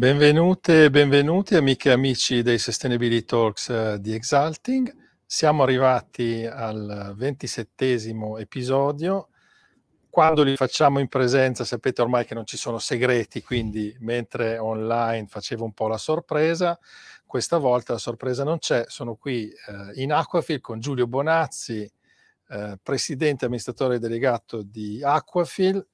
[0.00, 4.90] Benvenute e benvenuti amiche e amici dei Sustainability Talks uh, di Exalting.
[5.26, 9.28] Siamo arrivati al ventisettesimo episodio.
[10.08, 15.26] Quando li facciamo in presenza sapete ormai che non ci sono segreti, quindi mentre online
[15.26, 16.78] facevo un po' la sorpresa,
[17.26, 18.86] questa volta la sorpresa non c'è.
[18.88, 21.86] Sono qui uh, in Aquafil con Giulio Bonazzi,
[22.48, 25.86] uh, presidente amministratore delegato di Aquafil,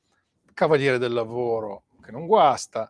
[0.55, 2.89] cavaliere del lavoro che non guasta,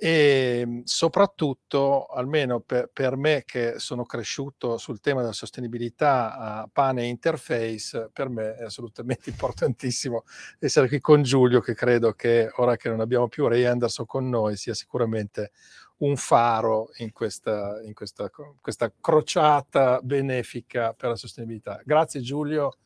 [0.00, 6.68] e ehm, soprattutto, almeno per, per, me che sono cresciuto sul tema della sostenibilità a
[6.72, 10.24] pane e interface, per me è assolutamente importantissimo
[10.60, 14.28] essere qui con Giulio, che credo che ora che non abbiamo più Ray Anderson con
[14.28, 15.50] noi sia sicuramente
[15.98, 21.80] un faro in questa, in questa, questa crociata benefica per la sostenibilità.
[21.84, 22.76] Grazie Giulio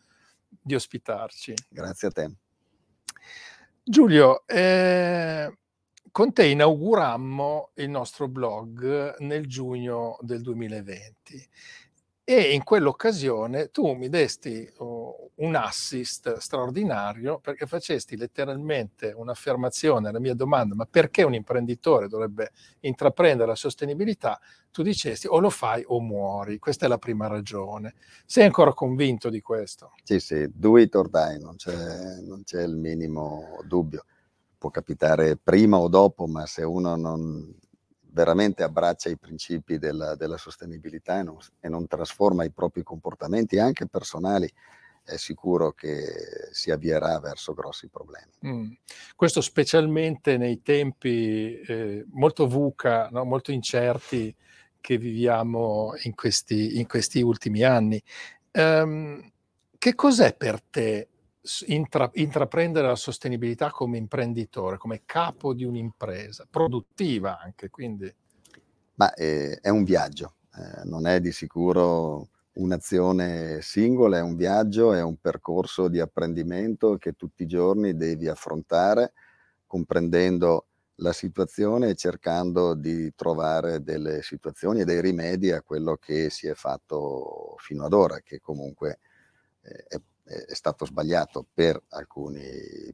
[0.49, 1.53] di ospitarci.
[1.69, 2.31] Grazie a te.
[3.85, 5.59] Giulio, eh,
[6.13, 11.49] con te inaugurammo il nostro blog nel giugno del 2020
[12.23, 20.21] e in quell'occasione tu mi desti uh, un assist straordinario perché facesti letteralmente un'affermazione alla
[20.21, 24.39] mia domanda ma perché un imprenditore dovrebbe intraprendere la sostenibilità?
[24.71, 26.59] Tu dicesti o lo fai o muori.
[26.59, 27.95] Questa è la prima ragione.
[28.27, 29.93] Sei ancora convinto di questo?
[30.03, 34.05] Sì sì, do it or die non c'è, non c'è il minimo dubbio
[34.63, 37.53] può capitare prima o dopo, ma se uno non
[38.13, 43.59] veramente abbraccia i principi della, della sostenibilità e non, e non, trasforma i propri comportamenti
[43.59, 44.49] anche personali,
[45.03, 46.05] è sicuro che
[46.53, 48.31] si avvierà verso grossi problemi.
[48.47, 48.71] Mm.
[49.17, 53.25] Questo specialmente nei tempi eh, molto VUCA, no?
[53.25, 54.33] molto incerti
[54.81, 58.01] che viviamo in questi, in questi ultimi anni.
[58.53, 59.29] Um,
[59.77, 61.09] che cos'è per te
[61.67, 68.13] intra, intraprendere la sostenibilità come imprenditore, come capo di un'impresa, produttiva anche, quindi...
[68.95, 74.93] Ma eh, è un viaggio, eh, non è di sicuro un'azione singola, è un viaggio,
[74.93, 79.13] è un percorso di apprendimento che tutti i giorni devi affrontare
[79.67, 86.29] comprendendo la situazione e cercando di trovare delle situazioni e dei rimedi a quello che
[86.29, 88.99] si è fatto fino ad ora, che comunque
[89.63, 92.43] eh, è è stato sbagliato per alcuni,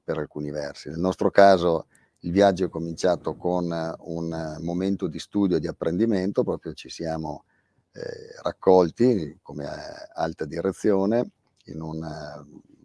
[0.02, 0.88] per alcuni versi.
[0.88, 1.86] Nel nostro caso
[2.20, 7.44] il viaggio è cominciato con un momento di studio e di apprendimento, proprio ci siamo
[7.92, 8.02] eh,
[8.42, 9.68] raccolti come eh,
[10.14, 11.30] alta direzione
[11.64, 11.98] in un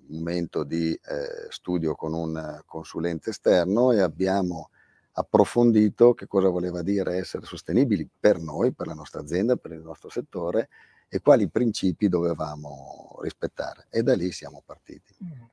[0.08, 4.70] momento di eh, studio con un consulente esterno e abbiamo
[5.14, 9.82] approfondito che cosa voleva dire essere sostenibili per noi, per la nostra azienda, per il
[9.82, 10.70] nostro settore
[11.14, 13.86] e quali principi dovevamo rispettare.
[13.92, 15.14] E da lì siamo partiti.
[15.24, 15.44] Mm.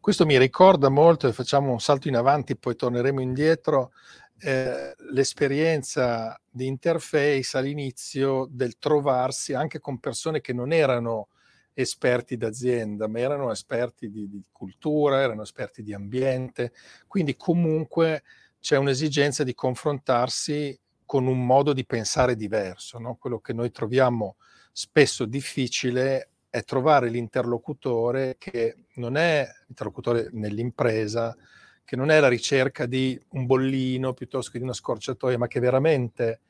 [0.00, 3.90] Questo mi ricorda molto, e facciamo un salto in avanti, poi torneremo indietro,
[4.38, 11.28] eh, l'esperienza di interface all'inizio del trovarsi anche con persone che non erano
[11.72, 16.72] esperti d'azienda, ma erano esperti di, di cultura, erano esperti di ambiente,
[17.08, 18.22] quindi comunque
[18.60, 23.16] c'è un'esigenza di confrontarsi con un modo di pensare diverso, no?
[23.16, 24.36] quello che noi troviamo
[24.76, 31.36] spesso difficile è trovare l'interlocutore che non è l'interlocutore nell'impresa,
[31.84, 35.60] che non è la ricerca di un bollino piuttosto che di una scorciatoia, ma che
[35.60, 36.40] veramente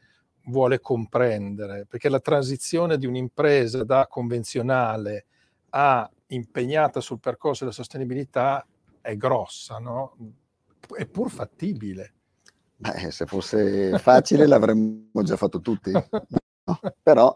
[0.47, 5.27] vuole comprendere, perché la transizione di un'impresa da convenzionale
[5.71, 8.67] a impegnata sul percorso della sostenibilità
[9.03, 10.17] è grossa, no?
[10.97, 12.15] È pur fattibile.
[12.77, 16.81] Beh, se fosse facile l'avremmo già fatto tutti, no?
[17.03, 17.35] però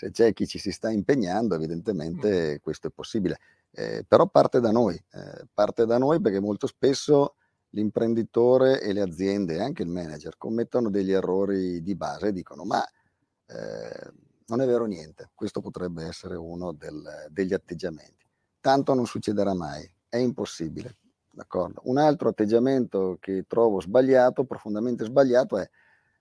[0.00, 3.38] se c'è chi ci si sta impegnando, evidentemente questo è possibile.
[3.70, 7.34] Eh, però parte da noi, eh, parte da noi perché molto spesso
[7.72, 12.64] l'imprenditore e le aziende e anche il manager commettono degli errori di base e dicono
[12.64, 14.12] ma eh,
[14.46, 18.26] non è vero niente, questo potrebbe essere uno del, degli atteggiamenti.
[18.58, 20.96] Tanto non succederà mai, è impossibile.
[21.30, 21.82] D'accordo?
[21.84, 25.70] Un altro atteggiamento che trovo sbagliato, profondamente sbagliato, è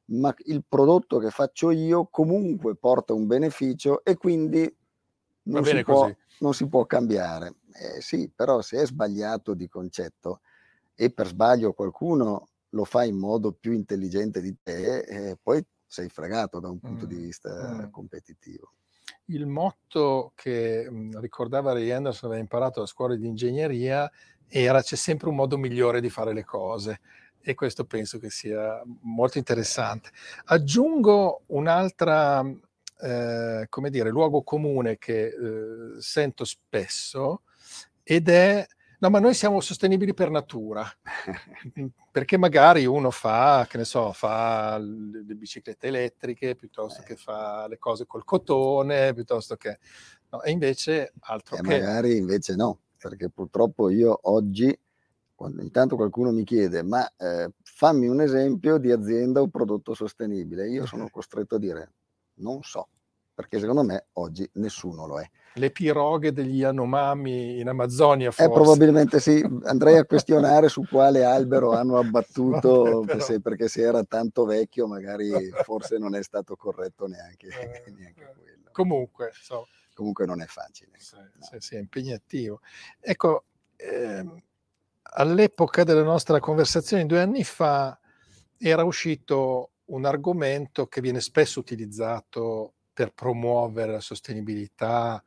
[0.09, 4.73] ma il prodotto che faccio io comunque porta un beneficio e quindi
[5.43, 7.55] non, si può, non si, può, cambiare.
[7.73, 10.41] Eh, sì, però se è sbagliato di concetto
[10.95, 16.09] e per sbaglio qualcuno lo fa in modo più intelligente di te, eh, poi sei
[16.09, 17.09] fregato da un punto mm.
[17.09, 17.89] di vista mm.
[17.89, 18.73] competitivo.
[19.25, 24.09] Il motto che mh, ricordava Ray Anderson aveva imparato a scuola di ingegneria
[24.51, 27.01] era c'è sempre un modo migliore di fare le cose
[27.41, 30.11] e questo penso che sia molto interessante.
[30.45, 32.45] Aggiungo un'altra,
[33.01, 37.43] eh, come dire, luogo comune che eh, sento spesso
[38.03, 38.67] ed è
[39.01, 40.85] No, ma noi siamo sostenibili per natura,
[42.11, 47.05] perché magari uno fa, che ne so, fa le biciclette elettriche, piuttosto eh.
[47.05, 49.79] che fa le cose col cotone, piuttosto che...
[50.31, 51.79] No, e invece altro e che...
[51.79, 54.77] magari invece no, perché purtroppo io oggi,
[55.39, 60.67] quando intanto qualcuno mi chiede, ma eh, fammi un esempio di azienda o prodotto sostenibile,
[60.67, 61.93] io sono costretto a dire,
[62.39, 62.89] non so,
[63.33, 68.33] perché secondo me oggi nessuno lo è le piroghe degli Yanomami in Amazzonia.
[68.35, 73.81] Eh, probabilmente sì, andrei a questionare su quale albero hanno abbattuto, Vabbè, se, perché se
[73.81, 75.31] era tanto vecchio magari
[75.63, 78.69] forse non è stato corretto neanche, eh, neanche quello.
[78.73, 79.67] Comunque, so.
[79.93, 80.91] comunque non è facile.
[80.97, 81.23] Sì, no.
[81.39, 82.59] sì, sì è impegnativo.
[82.99, 83.45] Ecco,
[83.77, 84.41] ehm,
[85.11, 87.99] all'epoca della nostra conversazione, due anni fa,
[88.57, 95.23] era uscito un argomento che viene spesso utilizzato per promuovere la sostenibilità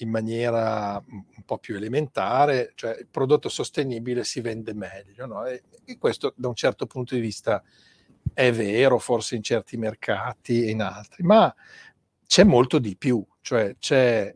[0.00, 5.26] in maniera un po' più elementare, cioè il prodotto sostenibile si vende meglio.
[5.26, 5.44] No?
[5.44, 7.62] E, e, questo da un certo punto di vista
[8.32, 11.52] è vero, forse in certi mercati e in altri, ma
[12.26, 14.34] c'è molto di più, cioè c'è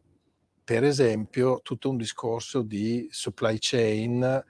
[0.65, 4.45] per esempio tutto un discorso di supply chain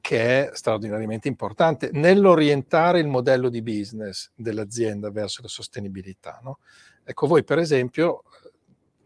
[0.00, 6.40] che è straordinariamente importante nell'orientare il modello di business dell'azienda verso la sostenibilità.
[6.42, 6.58] No?
[7.04, 8.24] Ecco, voi per esempio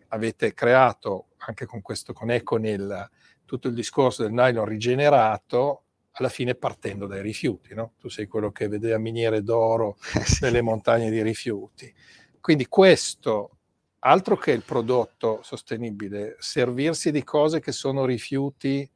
[0.09, 3.11] avete creato anche con questo, con Econil,
[3.45, 7.95] tutto il discorso del nylon rigenerato, alla fine partendo dai rifiuti, no?
[7.99, 11.93] Tu sei quello che vedeva miniere d'oro eh nelle montagne di rifiuti.
[12.41, 13.59] Quindi questo,
[14.01, 18.89] altro che il prodotto sostenibile, servirsi di cose che sono rifiuti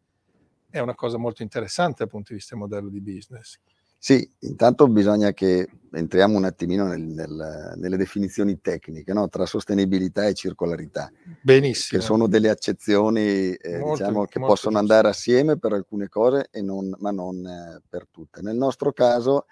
[0.78, 3.58] è una cosa molto interessante dal punto di vista del modello di business.
[3.98, 9.28] Sì, intanto bisogna che entriamo un attimino nel, nel, nelle definizioni tecniche no?
[9.28, 11.10] tra sostenibilità e circolarità.
[11.42, 11.98] Benissimo.
[11.98, 16.94] Che sono delle accezioni eh, molto, diciamo, che possono andare assieme per alcune cose, non,
[16.98, 18.42] ma non eh, per tutte.
[18.42, 19.46] Nel nostro caso,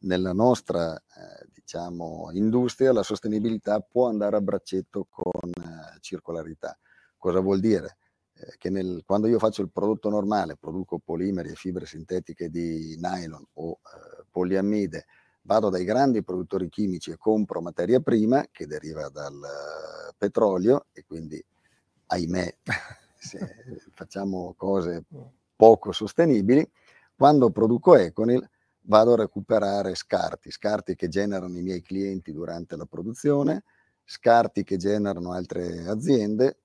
[0.00, 6.78] nella nostra eh, diciamo, industria, la sostenibilità può andare a braccetto con eh, circolarità.
[7.16, 7.96] Cosa vuol dire?
[8.38, 12.96] Eh, che nel, quando io faccio il prodotto normale, produco polimeri e fibre sintetiche di
[13.00, 15.06] nylon o eh, poliammide,
[15.42, 21.04] vado dai grandi produttori chimici e compro materia prima che deriva dal uh, petrolio e
[21.06, 21.42] quindi,
[22.06, 22.56] ahimè,
[23.94, 25.04] facciamo cose
[25.54, 26.68] poco sostenibili,
[27.16, 28.46] quando produco Econil
[28.82, 33.62] vado a recuperare scarti, scarti che generano i miei clienti durante la produzione,
[34.04, 36.58] scarti che generano altre aziende,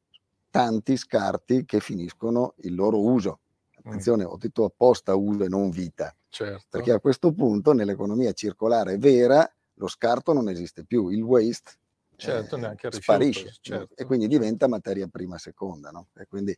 [0.51, 3.39] tanti scarti che finiscono il loro uso.
[3.83, 4.27] Attenzione, mm.
[4.27, 6.67] ho detto apposta uso e non vita, certo.
[6.69, 11.71] perché a questo punto nell'economia circolare vera lo scarto non esiste più, il waste
[12.15, 13.95] certo, eh, sparisce certo.
[13.95, 15.89] e quindi diventa materia prima seconda.
[15.89, 16.09] No?
[16.15, 16.55] E quindi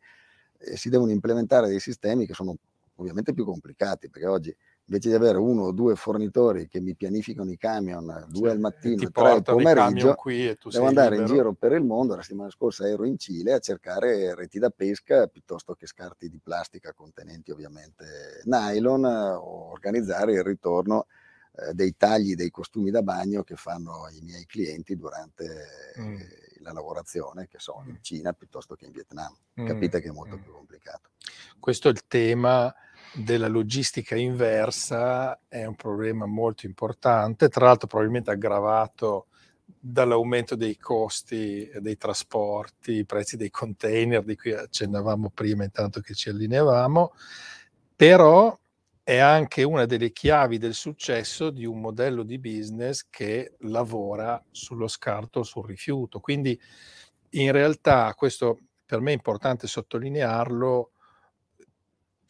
[0.57, 2.57] eh, si devono implementare dei sistemi che sono
[2.96, 4.56] ovviamente più complicati, perché oggi
[4.86, 9.02] invece di avere uno o due fornitori che mi pianificano i camion due al mattino
[9.02, 10.16] e tre al pomeriggio,
[10.70, 11.22] devo andare libero.
[11.22, 12.16] in giro per il mondo.
[12.16, 16.40] La settimana scorsa ero in Cile a cercare reti da pesca piuttosto che scarti di
[16.44, 21.06] plastica contenenti ovviamente nylon o organizzare il ritorno
[21.56, 25.68] eh, dei tagli dei costumi da bagno che fanno i miei clienti durante
[26.00, 26.16] mm.
[26.60, 28.02] la lavorazione, che sono in mm.
[28.02, 29.34] Cina piuttosto che in Vietnam.
[29.62, 29.68] Mm.
[29.68, 30.42] Capite che è molto mm.
[30.42, 31.12] più complicato.
[31.60, 32.74] Questo è il tema
[33.13, 39.27] della logistica inversa è un problema molto importante, tra l'altro probabilmente aggravato
[39.79, 46.13] dall'aumento dei costi dei trasporti, i prezzi dei container di cui accennavamo prima intanto che
[46.13, 47.13] ci allineavamo,
[47.96, 48.58] però
[49.03, 54.88] è anche una delle chiavi del successo di un modello di business che lavora sullo
[54.88, 56.22] scarto, sul rifiuto.
[56.22, 56.58] Quindi
[57.32, 60.93] in realtà questo per me è importante sottolinearlo,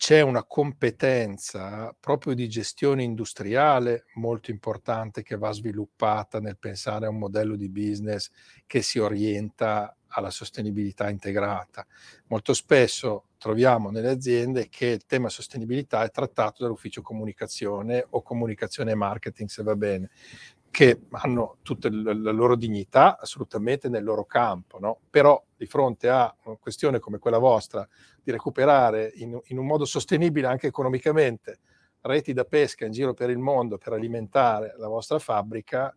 [0.05, 7.10] c'è una competenza proprio di gestione industriale molto importante che va sviluppata nel pensare a
[7.10, 8.29] un modello di business
[8.67, 11.88] che si orienta alla sostenibilità integrata.
[12.27, 18.91] Molto spesso troviamo nelle aziende che il tema sostenibilità è trattato dall'ufficio comunicazione o comunicazione
[18.91, 20.10] e marketing, se va bene
[20.73, 25.01] che hanno tutta la loro dignità assolutamente nel loro campo, no?
[25.07, 27.87] però di fronte a una questione come quella vostra
[28.23, 31.59] di recuperare in, in, un modo sostenibile anche economicamente
[32.01, 35.95] reti da pesca in giro per il mondo per alimentare la vostra fabbrica,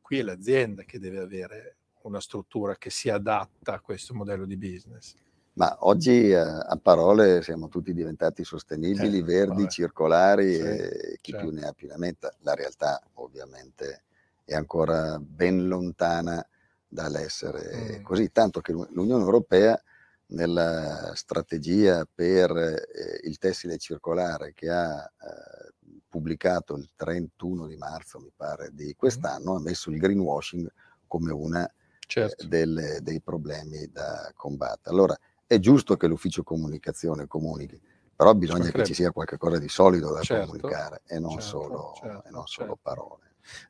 [0.00, 4.56] qui è l'azienda che deve avere una struttura che si adatta a questo modello di
[4.56, 5.16] business.
[5.54, 9.68] Ma oggi eh, a parole siamo tutti diventati sostenibili, eh, verdi, vabbè.
[9.68, 11.46] circolari sì, e chi certo.
[11.46, 12.34] più ne ha più ne metta.
[12.40, 14.04] La realtà ovviamente
[14.44, 16.44] è ancora ben lontana
[16.86, 18.02] dall'essere mm.
[18.02, 19.80] così, tanto che l'Unione Europea
[20.26, 25.72] nella strategia per eh, il tessile circolare che ha eh,
[26.08, 30.68] pubblicato il 31 di marzo, mi pare, di quest'anno, ha messo il greenwashing
[31.06, 31.70] come una
[32.06, 32.46] certo.
[32.46, 34.94] delle, dei problemi da combattere.
[34.94, 35.18] Allora,
[35.54, 37.80] è giusto che l'ufficio comunicazione comunichi,
[38.14, 41.92] però bisogna che ci sia qualcosa di solido da certo, comunicare e non, certo, solo,
[41.96, 42.80] certo, e non solo certo.
[42.82, 43.22] parole.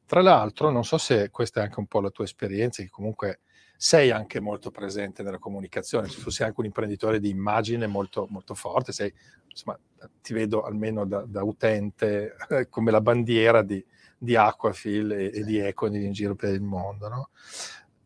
[0.07, 3.41] Tra l'altro, non so se questa è anche un po' la tua esperienza, che comunque
[3.76, 8.55] sei anche molto presente nella comunicazione, tu sei anche un imprenditore di immagine molto, molto
[8.55, 9.12] forte, sei,
[9.49, 9.79] insomma,
[10.23, 13.85] ti vedo almeno da, da utente eh, come la bandiera di,
[14.17, 17.09] di Aquafil e, e, di Econi in giro per il mondo.
[17.09, 17.31] No?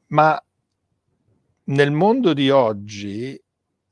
[0.09, 0.43] Ma
[1.65, 3.41] nel mondo di oggi,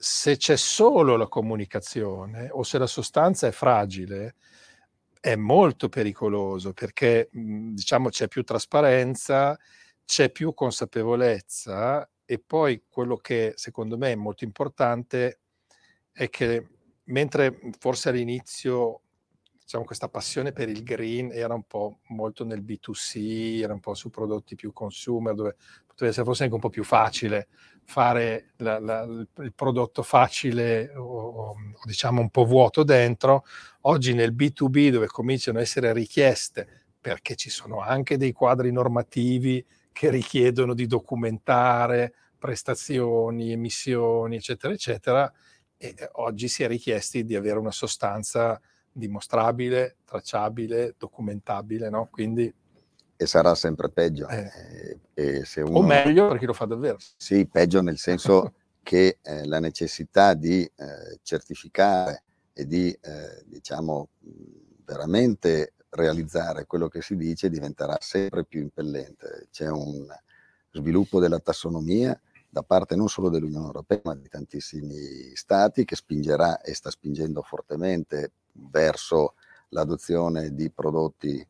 [0.09, 4.37] se c'è solo la comunicazione o se la sostanza è fragile,
[5.19, 9.59] è molto pericoloso perché diciamo c'è più trasparenza,
[10.05, 15.41] c'è più consapevolezza e poi quello che secondo me è molto importante
[16.13, 16.69] è che
[17.07, 19.01] mentre forse all'inizio
[19.61, 23.95] diciamo, questa passione per il green era un po' molto nel B2C, era un po'
[23.95, 25.57] su prodotti più consumer, dove
[25.97, 27.49] poteva essere forse anche un po' più facile
[27.87, 33.45] fare la, la, il prodotto facile o, o, diciamo un po' vuoto dentro.
[33.83, 39.65] Oggi nel B2B dove cominciano a essere richieste, perché ci sono anche dei quadri normativi
[39.93, 45.33] che richiedono di documentare prestazioni, emissioni, eccetera, eccetera,
[45.79, 48.61] e oggi si è richiesti di avere una sostanza
[48.93, 52.09] dimostrabile, tracciabile, documentabile, no?
[52.11, 52.53] Quindi...
[53.17, 54.29] E sarà sempre peggio.
[54.29, 54.99] Eh.
[55.15, 55.79] E, e uno...
[55.79, 56.99] O meglio per chi lo fa davvero.
[57.17, 64.09] Sì, peggio nel senso che eh, la necessità di eh, certificare e di, eh, diciamo,
[64.85, 69.49] veramente realizzare quello che si dice diventerà sempre più impellente.
[69.51, 70.07] C'è un
[70.71, 72.19] sviluppo della tassonomia
[72.49, 77.43] da parte non solo dell'Unione Europea, ma di tantissimi stati che spingerà e sta spingendo
[77.43, 79.35] fortemente verso
[79.71, 81.47] l'adozione di prodotti eh,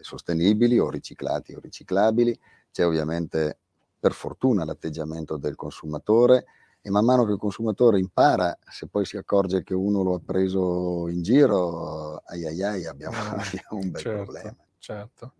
[0.00, 2.38] sostenibili o riciclati o riciclabili.
[2.70, 3.58] C'è ovviamente
[3.98, 6.46] per fortuna l'atteggiamento del consumatore
[6.86, 10.20] e man mano che il consumatore impara, se poi si accorge che uno lo ha
[10.24, 14.56] preso in giro, ai ai ai abbiamo, ah, abbiamo un bel certo, problema.
[14.78, 15.32] Certo.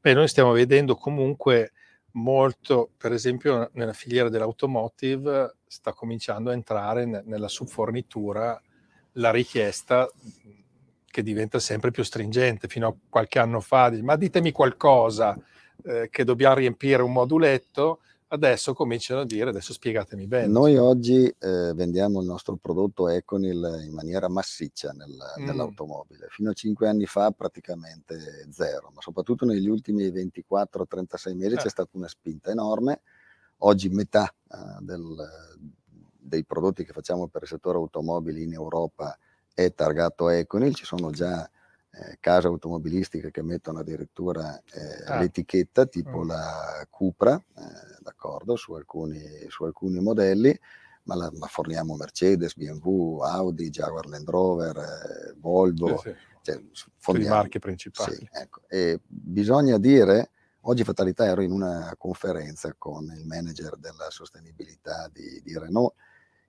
[0.00, 1.72] Beh, noi stiamo vedendo comunque
[2.12, 8.58] molto, per esempio nella filiera dell'automotive sta cominciando a entrare ne, nella subfornitura
[9.12, 10.08] la richiesta
[11.14, 12.66] che diventa sempre più stringente.
[12.66, 15.38] Fino a qualche anno fa, ma ditemi qualcosa
[15.84, 20.48] eh, che dobbiamo riempire un moduletto, adesso cominciano a dire, adesso spiegatemi bene.
[20.48, 25.44] Noi oggi eh, vendiamo il nostro prodotto Econil in maniera massiccia nel, mm.
[25.44, 31.58] nell'automobile, fino a cinque anni fa praticamente zero, ma soprattutto negli ultimi 24-36 mesi eh.
[31.58, 33.02] c'è stata una spinta enorme,
[33.58, 35.14] oggi metà eh, del,
[36.18, 39.16] dei prodotti che facciamo per il settore automobili in Europa
[39.54, 41.48] è targato Econil, ci sono già
[41.96, 45.20] eh, case automobilistiche che mettono addirittura eh, ah.
[45.20, 46.26] l'etichetta tipo mm.
[46.26, 50.58] la Cupra, eh, d'accordo, su alcuni, su alcuni modelli,
[51.04, 56.16] ma, la, ma, forniamo Mercedes, BMW, Audi, Jaguar Land Rover, eh, Volvo, sì, sì.
[56.42, 56.62] Cioè,
[56.98, 58.16] forniamo, marche principali.
[58.16, 58.62] Sì, ecco.
[58.68, 60.30] E bisogna dire,
[60.62, 65.94] oggi fatalità ero in una conferenza con il manager della sostenibilità di, di Renault,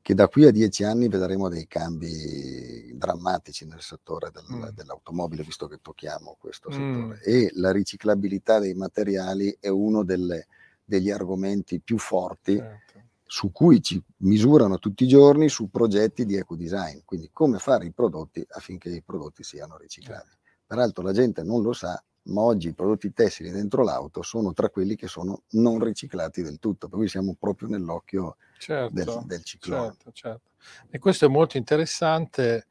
[0.05, 4.67] che da qui a dieci anni vedremo dei cambi drammatici nel settore del, mm.
[4.75, 6.73] dell'automobile, visto che tocchiamo questo mm.
[6.73, 7.21] settore.
[7.23, 10.45] E la riciclabilità dei materiali è uno delle,
[10.83, 13.01] degli argomenti più forti certo.
[13.23, 17.91] su cui ci misurano tutti i giorni su progetti di ecodesign, quindi come fare i
[17.91, 20.29] prodotti affinché i prodotti siano riciclabili.
[20.29, 20.61] Certo.
[20.67, 24.69] Peraltro la gente non lo sa, ma oggi i prodotti tessili dentro l'auto sono tra
[24.69, 29.43] quelli che sono non riciclati del tutto, per cui siamo proprio nell'occhio certo, del, del
[29.43, 29.87] ciclone.
[29.89, 30.49] Certo, certo.
[30.89, 32.67] E questo è molto interessante.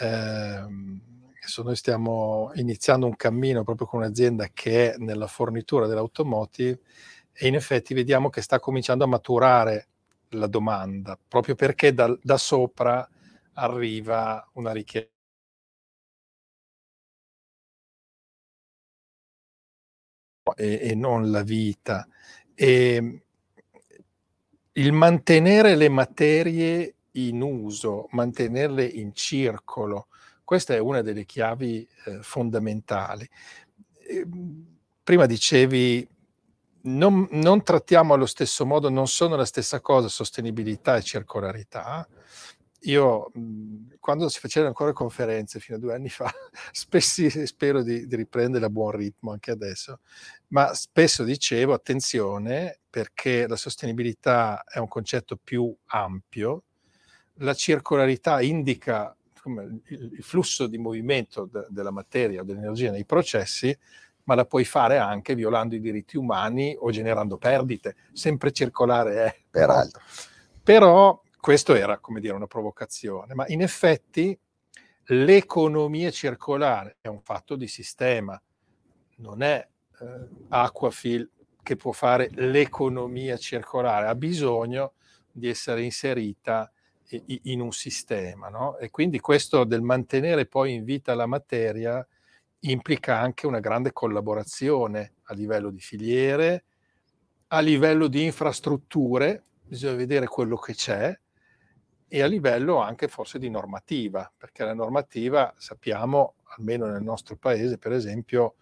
[0.00, 1.00] Ehm,
[1.62, 6.80] noi stiamo iniziando un cammino proprio con un'azienda che è nella fornitura dell'automotive
[7.32, 9.86] e in effetti vediamo che sta cominciando a maturare
[10.30, 13.08] la domanda, proprio perché da, da sopra
[13.52, 15.14] arriva una richiesta
[20.56, 22.06] e, e non la vita.
[22.54, 23.20] E ehm,
[24.76, 30.08] il mantenere le materie in uso, mantenerle in circolo,
[30.44, 33.28] questa è una delle chiavi eh, fondamentali.
[34.06, 34.26] Eh,
[35.02, 36.06] prima dicevi,
[36.82, 42.06] non, non, trattiamo allo stesso modo, non sono la stessa cosa sostenibilità e circolarità,
[42.80, 43.30] io
[43.98, 46.32] quando si facevano ancora conferenze fino a due anni fa,
[46.72, 50.00] spesso spero di, di, riprendere a buon ritmo anche adesso,
[50.48, 56.62] ma spesso dicevo attenzione perché la sostenibilità è un concetto più ampio
[57.40, 59.14] la circolarità indica
[59.88, 63.76] il flusso di movimento de, della materia o dell'energia nei processi,
[64.24, 67.94] ma la puoi fare anche violando i diritti umani o generando perdite.
[68.12, 69.36] Sempre circolare è.
[69.48, 70.02] Peraltro.
[70.62, 74.36] Però questo era, come dire, una provocazione, ma in effetti
[75.04, 78.42] l'economia circolare è un fatto di sistema,
[79.18, 79.64] non è
[80.00, 81.30] eh, Aquafil
[81.62, 84.94] che può fare l'economia circolare, ha bisogno
[85.30, 86.68] di essere inserita
[87.26, 88.48] in un sistema.
[88.48, 88.76] No?
[88.78, 92.04] E quindi questo del mantenere poi in vita la materia
[92.62, 96.64] implica anche una grande collaborazione a livello di filiere,
[97.46, 101.16] a livello di infrastrutture, bisogna vedere quello che c'è,
[102.08, 107.78] e a livello anche forse di normativa, perché la normativa sappiamo, almeno nel nostro paese
[107.78, 108.54] per esempio,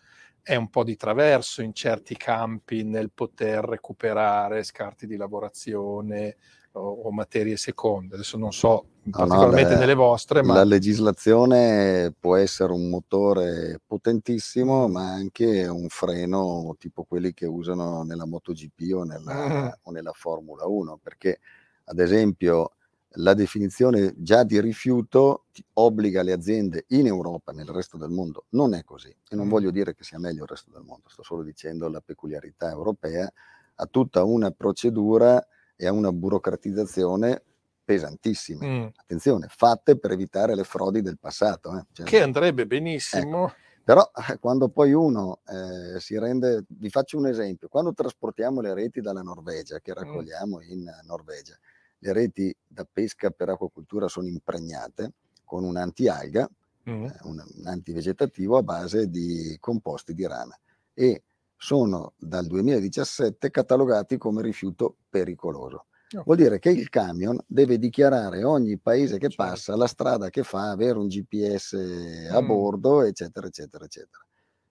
[0.42, 6.36] è un po' di traverso in certi campi nel poter recuperare scarti di lavorazione
[6.72, 8.14] o, o materie seconde.
[8.14, 10.54] Adesso non so particolarmente no, nelle vostre, ma...
[10.54, 18.02] La legislazione può essere un motore potentissimo, ma anche un freno tipo quelli che usano
[18.02, 19.68] nella MotoGP o nella, mm.
[19.82, 21.40] o nella Formula 1, perché
[21.84, 22.73] ad esempio
[23.18, 25.44] la definizione già di rifiuto
[25.74, 28.46] obbliga le aziende in Europa nel resto del mondo.
[28.50, 29.08] Non è così.
[29.08, 29.50] E non mm.
[29.50, 33.30] voglio dire che sia meglio il resto del mondo, sto solo dicendo la peculiarità europea,
[33.76, 35.44] ha tutta una procedura
[35.76, 37.42] e a una burocratizzazione
[37.84, 38.66] pesantissime.
[38.66, 38.86] Mm.
[38.96, 41.76] Attenzione, fatte per evitare le frodi del passato.
[41.76, 41.86] Eh.
[41.92, 43.46] Cioè, che andrebbe benissimo.
[43.46, 43.54] Ecco.
[43.84, 48.72] Però eh, quando poi uno eh, si rende, vi faccio un esempio, quando trasportiamo le
[48.72, 49.94] reti dalla Norvegia, che mm.
[49.94, 50.70] raccogliamo mm.
[50.70, 51.56] in Norvegia,
[52.04, 56.48] le reti da pesca per acquacultura sono impregnate con un anti-alga,
[56.88, 57.04] mm.
[57.04, 60.56] eh, un, un antivegetativo a base di composti di rana
[60.92, 61.22] e
[61.56, 65.86] sono dal 2017 catalogati come rifiuto pericoloso.
[66.24, 69.42] Vuol dire che il camion deve dichiarare ogni paese che certo.
[69.42, 72.46] passa, la strada che fa, avere un GPS a mm.
[72.46, 74.23] bordo, eccetera, eccetera, eccetera.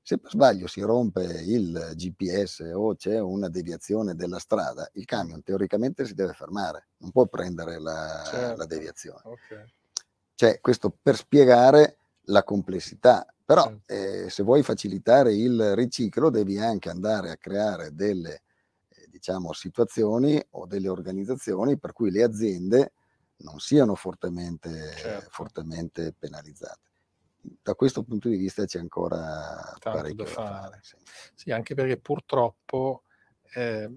[0.05, 5.41] Se per sbaglio si rompe il GPS o c'è una deviazione della strada, il camion
[5.41, 8.57] teoricamente si deve fermare, non può prendere la, certo.
[8.57, 9.21] la deviazione.
[9.23, 9.65] Okay.
[10.35, 13.93] Cioè, questo per spiegare la complessità, però certo.
[13.93, 18.41] eh, se vuoi facilitare il riciclo devi anche andare a creare delle
[18.89, 22.91] eh, diciamo, situazioni o delle organizzazioni per cui le aziende
[23.37, 25.29] non siano fortemente, certo.
[25.29, 26.91] fortemente penalizzate
[27.61, 30.49] da questo punto di vista c'è ancora Tanto parecchio da fare.
[30.49, 30.95] Da fare sì.
[31.35, 31.51] sì.
[31.51, 33.03] anche perché purtroppo
[33.53, 33.89] eh,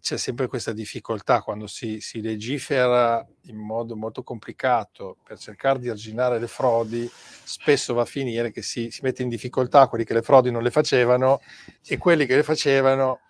[0.00, 5.88] c'è sempre questa difficoltà quando si, si, legifera in modo molto complicato per cercare di
[5.88, 10.14] arginare le frodi, spesso va a finire che si, si mette in difficoltà quelli che
[10.14, 11.40] le frodi non le facevano
[11.84, 13.20] e quelli che le facevano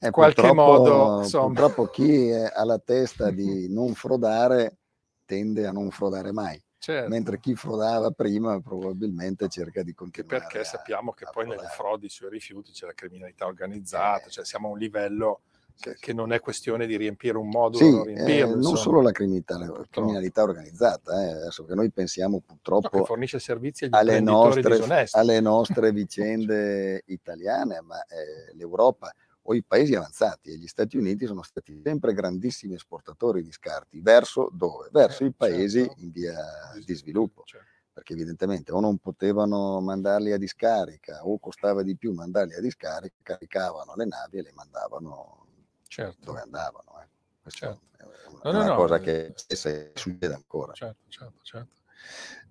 [0.00, 1.22] in qualche modo...
[1.22, 1.46] Insomma.
[1.46, 4.78] Purtroppo chi ha la testa di non frodare
[5.24, 6.62] tende a non frodare mai.
[6.84, 7.08] Certo.
[7.08, 10.38] Mentre chi frodava prima probabilmente cerca di continuare.
[10.38, 11.56] Perché a, sappiamo che poi frodare.
[11.56, 15.40] nelle frodi sui rifiuti c'è la criminalità organizzata, eh, cioè siamo a un livello
[15.80, 18.04] che, che, non è questione di riempire un modulo.
[18.04, 22.98] Sì, eh, non solo la criminalità, la criminalità organizzata, eh, adesso che noi pensiamo purtroppo
[22.98, 29.10] no, fornisce servizi agli alle nostre, alle nostre vicende italiane, ma eh, l'Europa
[29.46, 34.00] o i paesi avanzati e gli Stati Uniti sono stati sempre grandissimi esportatori di scarti
[34.00, 34.88] verso dove?
[34.90, 36.00] Verso eh, i paesi certo.
[36.00, 36.36] in via
[36.84, 37.42] di sviluppo.
[37.44, 37.66] Certo.
[37.92, 43.14] Perché evidentemente o non potevano mandarli a discarica o costava di più mandarli a discarica,
[43.22, 45.46] caricavano le navi e le mandavano
[45.86, 46.24] certo.
[46.24, 47.00] dove andavano.
[47.02, 47.08] Eh.
[47.42, 47.96] Questa certo.
[48.42, 50.72] è una, no, no, cosa no, che eh, succede ancora.
[50.72, 51.82] Certo, certo, certo.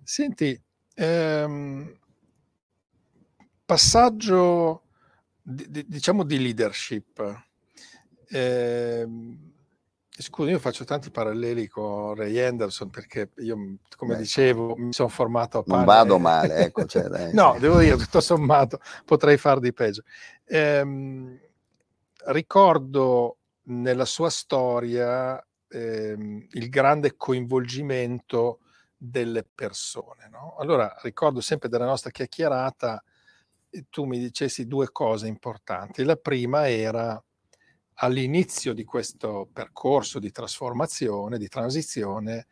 [0.02, 0.62] Senti,
[0.94, 1.98] ehm,
[3.66, 4.82] passaggio
[5.44, 7.44] di, diciamo di leadership.
[8.28, 9.06] Eh,
[10.08, 15.08] scusa, io faccio tanti paralleli con Ray Anderson perché io, come Beh, dicevo, mi sono
[15.08, 15.76] formato a pane.
[15.76, 16.84] Non vado male, ecco.
[16.86, 20.02] Cioè, no, devo dire, tutto sommato, potrei far di peggio.
[20.44, 21.38] Eh,
[22.26, 28.60] ricordo nella sua storia eh, il grande coinvolgimento
[28.96, 30.28] delle persone.
[30.30, 30.56] No?
[30.58, 33.02] Allora, ricordo sempre della nostra chiacchierata
[33.90, 36.04] tu mi dicessi due cose importanti.
[36.04, 37.22] La prima era
[37.94, 42.46] all'inizio di questo percorso di trasformazione, di transizione,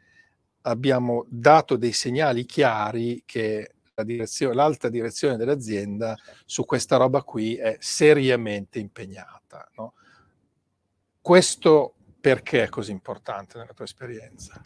[0.63, 7.57] abbiamo dato dei segnali chiari che la direzione, l'alta direzione dell'azienda su questa roba qui
[7.57, 9.69] è seriamente impegnata.
[9.77, 9.95] No?
[11.21, 14.61] Questo perché è così importante nella tua esperienza?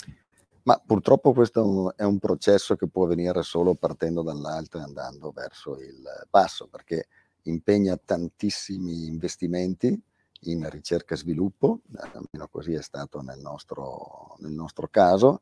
[0.66, 5.78] Ma purtroppo questo è un processo che può avvenire solo partendo dall'alto e andando verso
[5.78, 7.06] il basso, perché
[7.42, 9.96] impegna tantissimi investimenti
[10.40, 15.38] in ricerca e sviluppo, almeno così è stato nel nostro, nel nostro caso,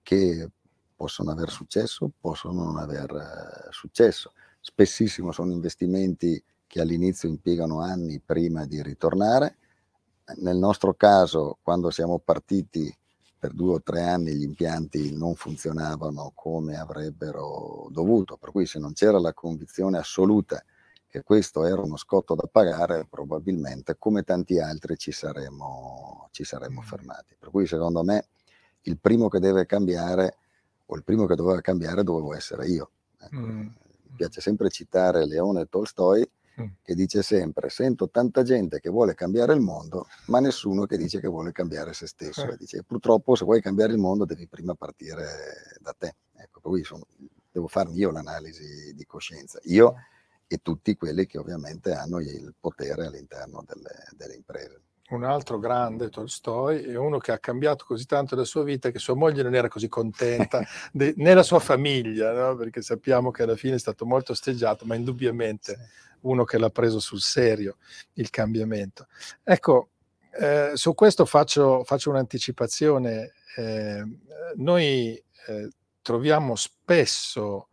[0.00, 0.48] che
[0.94, 4.32] possono aver successo, possono non aver eh, successo.
[4.60, 9.56] Spessissimo sono investimenti che all'inizio impiegano anni prima di ritornare.
[10.36, 12.96] Nel nostro caso, quando siamo partiti
[13.38, 18.78] per due o tre anni gli impianti non funzionavano come avrebbero dovuto, per cui se
[18.78, 20.62] non c'era la convinzione assoluta
[21.06, 26.82] che questo era uno scotto da pagare, probabilmente come tanti altri ci saremmo, ci saremmo
[26.82, 27.34] fermati.
[27.38, 28.26] Per cui secondo me
[28.82, 30.36] il primo che deve cambiare,
[30.86, 32.90] o il primo che doveva cambiare, dovevo essere io.
[33.18, 33.36] Ecco.
[33.36, 33.60] Mm.
[33.60, 36.37] Mi piace sempre citare Leone Tolstoi, mm.
[36.82, 41.20] Che dice sempre: Sento tanta gente che vuole cambiare il mondo, ma nessuno che dice
[41.20, 42.48] che vuole cambiare se stesso.
[42.50, 42.56] Eh.
[42.56, 45.26] Dice, purtroppo, se vuoi cambiare il mondo, devi prima partire
[45.80, 46.14] da te.
[46.36, 47.06] Ecco, cui sono,
[47.50, 49.58] devo farmi io l'analisi di coscienza.
[49.64, 49.94] Io
[50.46, 56.10] e tutti quelli che ovviamente hanno il potere all'interno delle, delle imprese un altro grande
[56.10, 59.54] Tolstoi è uno che ha cambiato così tanto la sua vita che sua moglie non
[59.54, 62.56] era così contenta, de, né la sua famiglia, no?
[62.56, 65.78] perché sappiamo che alla fine è stato molto osteggiato, ma indubbiamente
[66.22, 67.76] uno che l'ha preso sul serio
[68.14, 69.06] il cambiamento.
[69.42, 69.90] Ecco,
[70.32, 73.32] eh, su questo faccio, faccio un'anticipazione.
[73.56, 74.04] Eh,
[74.56, 75.68] noi eh,
[76.02, 77.68] troviamo spesso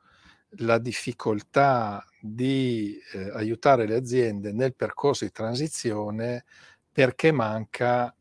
[0.60, 6.46] la difficoltà di eh, aiutare le aziende nel percorso di transizione
[6.92, 8.16] perché manca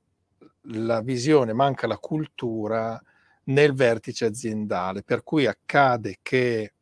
[0.68, 3.00] la visione, manca la cultura
[3.44, 6.73] nel vertice aziendale, per cui accade che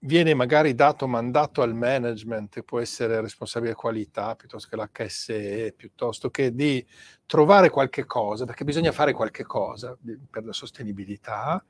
[0.00, 6.54] viene magari dato mandato al management, può essere responsabile qualità piuttosto che l'HSE, piuttosto che
[6.54, 6.84] di
[7.26, 9.96] trovare qualche cosa, perché bisogna fare qualche cosa
[10.30, 11.62] per la sostenibilità,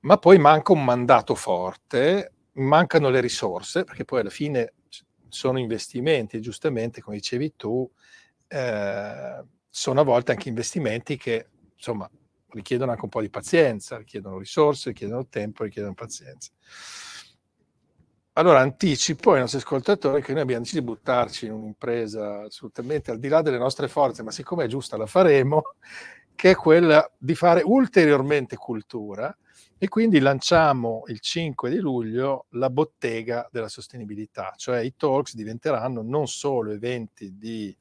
[0.00, 4.74] ma poi manca un mandato forte, mancano le risorse, perché poi alla fine
[5.28, 7.90] sono investimenti, giustamente, come dicevi tu,
[8.48, 12.08] eh, sono a volte anche investimenti che insomma
[12.56, 16.50] richiedono anche un po' di pazienza, richiedono risorse, richiedono tempo, richiedono pazienza.
[18.32, 23.18] Allora anticipo ai nostri ascoltatori che noi abbiamo deciso di buttarci in un'impresa assolutamente al
[23.18, 25.62] di là delle nostre forze, ma siccome è giusta la faremo,
[26.34, 29.34] che è quella di fare ulteriormente cultura
[29.78, 36.02] e quindi lanciamo il 5 di luglio la bottega della sostenibilità, cioè i talks diventeranno
[36.02, 37.74] non solo eventi di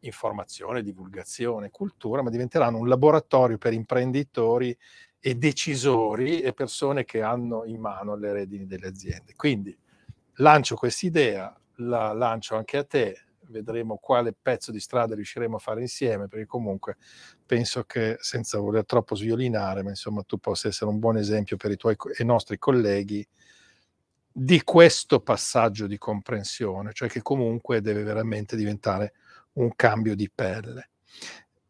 [0.00, 4.76] informazione, divulgazione, cultura, ma diventeranno un laboratorio per imprenditori
[5.18, 9.34] e decisori e persone che hanno in mano le redini delle aziende.
[9.34, 9.76] Quindi
[10.34, 15.60] lancio questa idea, la lancio anche a te, vedremo quale pezzo di strada riusciremo a
[15.60, 16.96] fare insieme, perché comunque
[17.44, 21.70] penso che senza voler troppo sviolinare, ma insomma tu possa essere un buon esempio per
[21.70, 23.26] i tuoi e i nostri colleghi
[24.30, 29.14] di questo passaggio di comprensione, cioè che comunque deve veramente diventare
[29.56, 30.90] un cambio di pelle.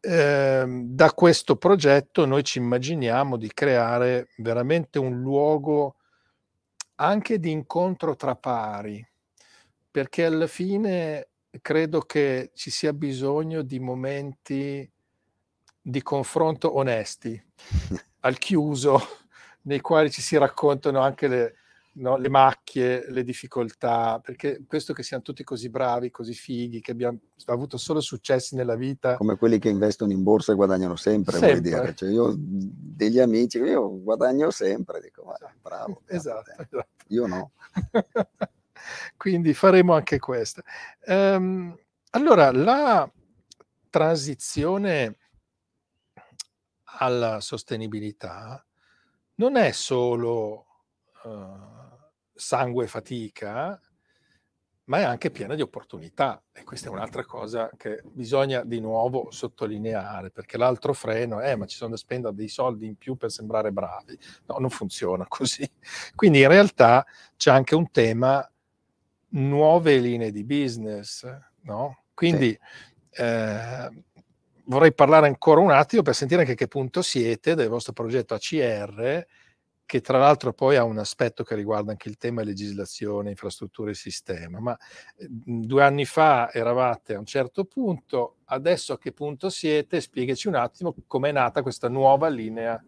[0.00, 5.96] Eh, da questo progetto noi ci immaginiamo di creare veramente un luogo
[6.96, 9.06] anche di incontro tra pari,
[9.90, 11.28] perché alla fine
[11.60, 14.88] credo che ci sia bisogno di momenti
[15.80, 17.40] di confronto onesti,
[18.20, 19.00] al chiuso,
[19.62, 21.54] nei quali ci si raccontano anche le,
[21.96, 26.90] no, le macchie, le difficoltà, perché questo che siamo tutti così bravi, così fighi, che
[26.92, 29.16] abbiamo avuto solo successi nella vita.
[29.16, 31.60] Come quelli che investono in borsa e guadagnano sempre, sempre.
[31.60, 31.94] vuoi dire.
[31.94, 35.58] Cioè io degli amici, io guadagno sempre, dico, ma esatto.
[35.62, 36.02] bravo.
[36.16, 36.86] Esatto, esatto.
[37.08, 37.52] Io no.
[39.16, 40.62] Quindi faremo anche questa.
[41.06, 41.76] Um,
[42.10, 43.10] allora, la
[43.90, 45.16] transizione
[46.98, 48.64] alla sostenibilità
[49.36, 50.66] non è solo
[51.24, 51.75] uh,
[52.36, 53.80] sangue e fatica,
[54.84, 56.42] ma è anche piena di opportunità.
[56.52, 61.66] E questa è un'altra cosa che bisogna di nuovo sottolineare, perché l'altro freno è, ma
[61.66, 64.18] ci sono da spendere dei soldi in più per sembrare bravi.
[64.46, 65.68] No, non funziona così.
[66.14, 67.04] Quindi in realtà
[67.36, 68.48] c'è anche un tema
[69.30, 71.26] nuove linee di business,
[71.62, 72.04] no?
[72.14, 72.58] Quindi
[73.10, 73.22] sì.
[73.22, 74.04] eh,
[74.66, 78.34] vorrei parlare ancora un attimo per sentire anche a che punto siete del vostro progetto
[78.34, 79.26] ACR
[79.86, 83.94] che tra l'altro poi ha un aspetto che riguarda anche il tema legislazione, infrastrutture e
[83.94, 84.76] sistema, ma
[85.16, 90.00] mhmm, due anni fa eravate a un certo punto, adesso a che punto siete?
[90.00, 92.84] Spiegaci un attimo com'è nata questa nuova linea.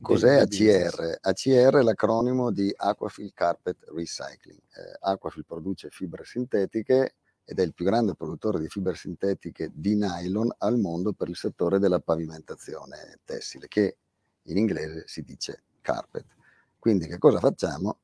[0.00, 1.18] Cos'è ACR?
[1.20, 4.58] ACR è l'acronimo di Aquafil Carpet Recycling.
[4.58, 9.96] Eh, Aquafil produce fibre sintetiche ed è il più grande produttore di fibre sintetiche di
[9.96, 13.96] nylon al mondo per il settore della pavimentazione tessile, che
[14.42, 16.35] in inglese si dice carpet.
[16.86, 17.98] Quindi che cosa facciamo?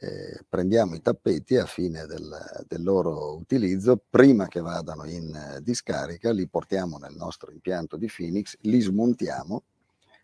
[0.00, 5.60] eh, prendiamo i tappeti a fine del, del, loro utilizzo, prima che vadano in eh,
[5.60, 9.64] discarica, li portiamo nel nostro impianto di Phoenix, li smontiamo,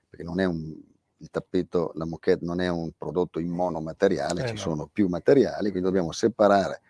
[0.09, 0.81] perché non è un,
[1.17, 4.61] il tappeto, la moquette non è un prodotto in monomateriale, eh ci no.
[4.61, 6.81] sono più materiali, quindi dobbiamo separare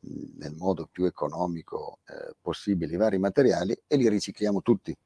[0.00, 4.96] nel modo più economico eh, possibile i vari materiali e li ricicliamo tutti.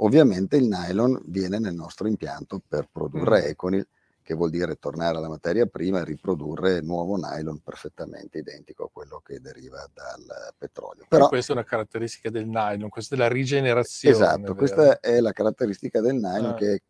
[0.00, 3.46] Ovviamente il nylon viene nel nostro impianto per produrre mm.
[3.46, 3.88] Econil
[4.28, 9.22] che vuol dire tornare alla materia prima e riprodurre nuovo nylon perfettamente identico a quello
[9.24, 11.06] che deriva dal petrolio.
[11.08, 14.14] Però, questa è una caratteristica del nylon, questa è la rigenerazione.
[14.14, 14.54] Esatto, vero?
[14.54, 16.54] questa è la caratteristica del nylon ah.
[16.56, 16.82] che è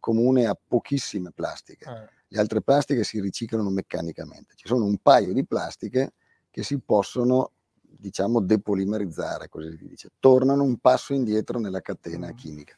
[0.00, 1.84] comune a pochissime plastiche.
[1.84, 2.08] Ah.
[2.26, 4.54] Le altre plastiche si riciclano meccanicamente.
[4.56, 6.14] Ci sono un paio di plastiche
[6.50, 12.34] che si possono diciamo depolimerizzare, così si dice, tornano un passo indietro nella catena mm.
[12.34, 12.74] chimica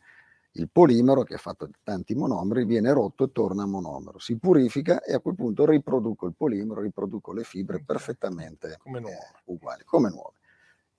[0.52, 4.18] il polimero, che è fatto di tanti monomeri, viene rotto e torna a monomero.
[4.18, 9.18] Si purifica e a quel punto riproduco il polimero, riproduco le fibre perfettamente come eh,
[9.44, 10.36] uguali, come nuove.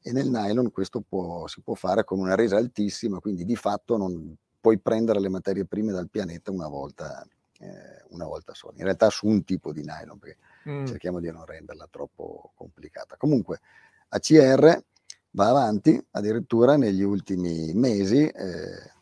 [0.01, 3.95] E nel nylon questo può, si può fare con una resa altissima, quindi di fatto
[3.95, 7.25] non puoi prendere le materie prime dal pianeta una volta,
[7.59, 8.73] eh, una volta sola.
[8.77, 10.37] In realtà su un tipo di nylon, perché
[10.67, 10.85] mm.
[10.85, 13.17] cerchiamo di non renderla troppo complicata.
[13.17, 13.59] Comunque,
[14.09, 14.83] ACR
[15.31, 18.25] va avanti, addirittura negli ultimi mesi.
[18.25, 18.92] Eh,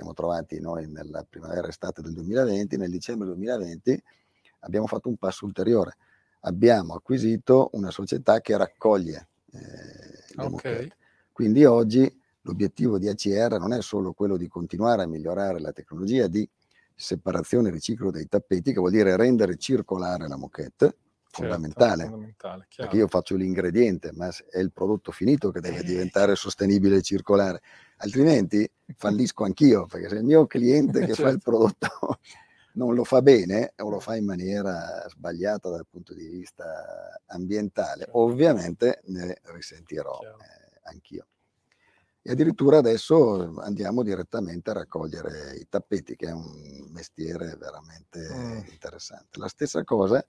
[0.00, 4.02] siamo trovati noi nella primavera estate del 2020, nel dicembre 2020
[4.60, 5.96] abbiamo fatto un passo ulteriore.
[6.40, 10.92] Abbiamo acquisito una società che raccoglie eh, le okay.
[11.30, 12.10] Quindi oggi
[12.42, 16.48] l'obiettivo di ACR non è solo quello di continuare a migliorare la tecnologia di
[16.94, 20.96] separazione e riciclo dei tappeti, che vuol dire rendere circolare la moquette, certo,
[21.28, 26.34] fondamentale, fondamentale perché io faccio l'ingrediente, ma è il prodotto finito che deve eh, diventare
[26.36, 27.60] sostenibile e circolare
[28.00, 31.22] altrimenti fallisco anch'io, perché se il mio cliente che certo.
[31.22, 31.50] fa il certo.
[31.50, 32.18] prodotto
[32.74, 38.04] non lo fa bene o lo fa in maniera sbagliata dal punto di vista ambientale,
[38.04, 38.18] certo.
[38.18, 41.26] ovviamente ne risentirò eh, anch'io.
[42.22, 48.72] E addirittura adesso andiamo direttamente a raccogliere i tappeti, che è un mestiere veramente mm.
[48.72, 49.38] interessante.
[49.38, 50.24] La stessa cosa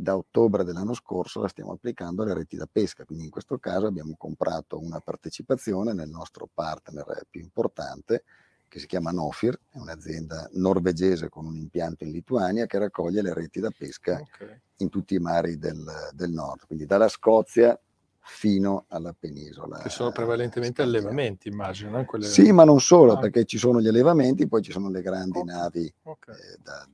[0.00, 3.86] da ottobre dell'anno scorso la stiamo applicando alle reti da pesca, quindi in questo caso
[3.86, 8.22] abbiamo comprato una partecipazione nel nostro partner più importante
[8.68, 13.32] che si chiama Nofir, è un'azienda norvegese con un impianto in Lituania che raccoglie le
[13.32, 14.60] reti da pesca okay.
[14.76, 17.78] in tutti i mari del, del, nord, quindi dalla Scozia
[18.20, 19.78] fino alla penisola.
[19.78, 22.04] Che sono prevalentemente allevamenti, immagino.
[22.04, 22.26] Quelle...
[22.26, 23.18] Sì, ma non solo, ah.
[23.18, 25.54] perché ci sono gli allevamenti, poi ci sono le grandi okay.
[25.54, 26.34] navi okay.
[26.34, 26.86] Eh, da,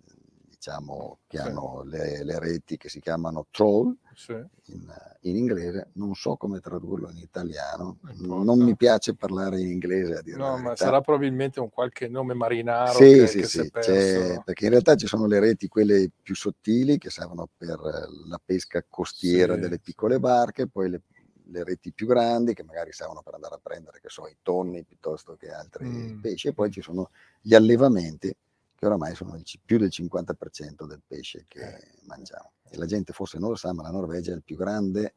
[0.64, 1.42] diciamo, che sì.
[1.42, 4.32] hanno le, le, reti che si chiamano troll sì.
[4.32, 10.14] in, in, inglese, non so come tradurlo in italiano, non mi piace parlare in inglese
[10.16, 14.40] a dire No, ma sarà probabilmente un qualche nome marinaro sì, che, sì, che sì,
[14.42, 17.78] perché in realtà ci sono le reti, quelle più sottili, che servono per
[18.26, 21.02] la pesca costiera delle piccole barche, poi le,
[21.48, 24.82] le reti più grandi che magari servono per andare a prendere, che so, i tonni
[24.82, 26.20] piuttosto che altri mm.
[26.20, 27.10] pesci, e poi ci sono
[27.42, 28.34] gli allevamenti
[28.76, 31.88] che oramai sono più del 50% del pesce che eh.
[32.06, 32.52] mangiamo.
[32.68, 35.14] E la gente forse non lo sa, ma la Norvegia è il più grande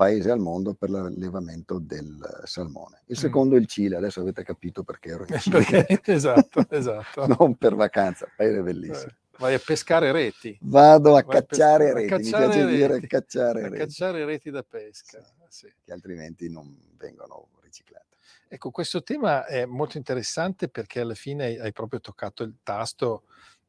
[0.00, 3.02] paese al mondo per l'allevamento del salmone.
[3.04, 3.20] Il mm.
[3.20, 3.58] secondo mm.
[3.58, 6.00] è il Cile, adesso avete capito perché ero in Cile.
[6.04, 7.26] esatto, esatto.
[7.26, 9.10] non per vacanza, paese bellissimo.
[9.10, 10.56] Eh, vai a pescare reti.
[10.62, 12.76] Vado a Vai cacciare a reti, cacciare mi piace reti.
[12.76, 13.76] dire cacciare a reti.
[13.76, 15.22] cacciare reti da pesca.
[15.22, 15.72] Sì, sì.
[15.84, 18.09] Che altrimenti non vengono riciclate.
[18.52, 23.22] Ecco, questo tema è molto interessante perché alla fine hai proprio toccato il tasto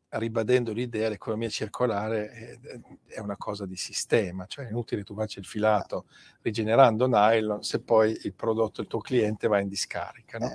[0.09, 2.59] ribadendo l'idea l'economia circolare
[3.05, 6.07] è una cosa di sistema, cioè è inutile tu faccia il filato
[6.41, 10.39] rigenerando nylon se poi il prodotto del tuo cliente va in discarica.
[10.39, 10.51] No?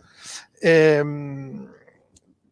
[0.58, 0.96] Eh.
[0.96, 1.72] Ehm,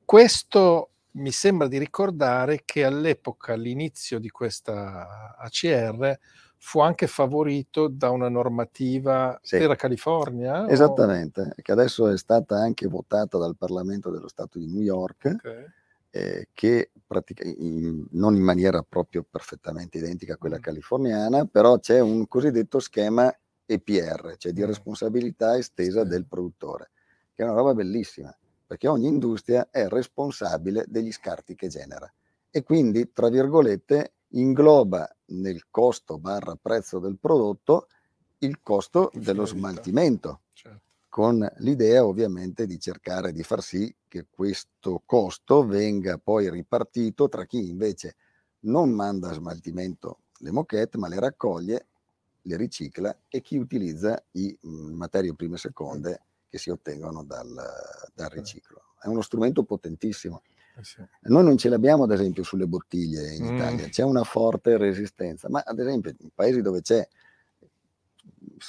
[0.05, 6.21] questo mi sembra di ricordare che all'epoca, all'inizio di questa ACR,
[6.65, 9.59] fu anche favorito da una normativa sì.
[9.59, 10.67] della California?
[10.67, 11.53] Esattamente, o...
[11.61, 15.67] che adesso è stata anche votata dal Parlamento dello Stato di New York, okay.
[16.09, 20.63] eh, che pratica- in, non in maniera proprio perfettamente identica a quella mm.
[20.63, 23.31] californiana, però c'è un cosiddetto schema
[23.67, 24.67] EPR, cioè di mm.
[24.67, 26.09] responsabilità estesa sì.
[26.09, 26.93] del produttore,
[27.35, 28.35] che è una roba bellissima,
[28.67, 32.11] perché ogni industria è responsabile degli scarti che genera.
[32.51, 37.89] E quindi, tra virgolette, ingloba nel costo barra prezzo del prodotto
[38.39, 40.81] il costo dello smaltimento, certo.
[41.09, 47.47] con l'idea ovviamente di cercare di far sì che questo costo venga poi ripartito tra
[47.47, 48.17] chi invece
[48.61, 51.87] non manda a smaltimento le moquette, ma le raccoglie,
[52.43, 57.55] le ricicla e chi utilizza i mh, materie prime e seconde che si ottengono dal,
[58.13, 58.83] dal riciclo.
[59.01, 60.43] È uno strumento potentissimo
[60.81, 61.03] sì.
[61.23, 63.55] Noi non ce l'abbiamo ad esempio sulle bottiglie in mm.
[63.55, 67.07] Italia, c'è una forte resistenza, ma ad esempio in paesi dove c'è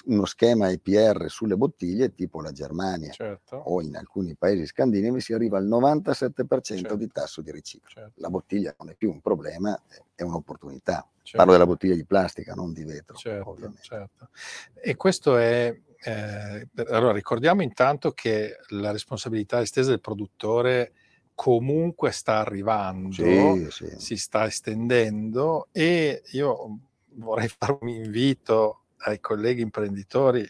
[0.06, 3.56] uno schema EPR sulle bottiglie, tipo la Germania certo.
[3.56, 6.96] o in alcuni paesi scandinavi, si arriva al 97% certo.
[6.96, 7.90] di tasso di riciclo.
[7.90, 8.14] Certo.
[8.16, 9.80] La bottiglia non è più un problema,
[10.14, 11.08] è un'opportunità.
[11.22, 11.38] Certo.
[11.38, 13.16] Parlo della bottiglia di plastica, non di vetro.
[13.16, 14.30] Certo, certo.
[14.74, 15.76] E questo è...
[15.98, 20.94] Eh, allora, ricordiamo intanto che la responsabilità estesa del produttore
[21.36, 23.94] comunque sta arrivando, sì, sì.
[23.98, 26.80] si sta estendendo e io
[27.16, 30.50] vorrei fare un invito ai colleghi imprenditori,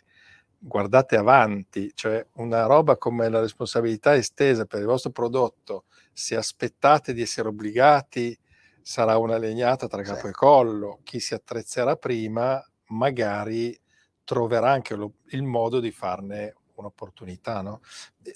[0.57, 7.13] guardate avanti, cioè una roba come la responsabilità estesa per il vostro prodotto, se aspettate
[7.13, 8.37] di essere obbligati,
[8.81, 10.27] sarà una legnata tra capo sì.
[10.27, 10.99] e collo.
[11.03, 13.77] Chi si attrezzerà prima magari
[14.23, 17.61] troverà anche lo, il modo di farne un'opportunità.
[17.61, 17.81] No?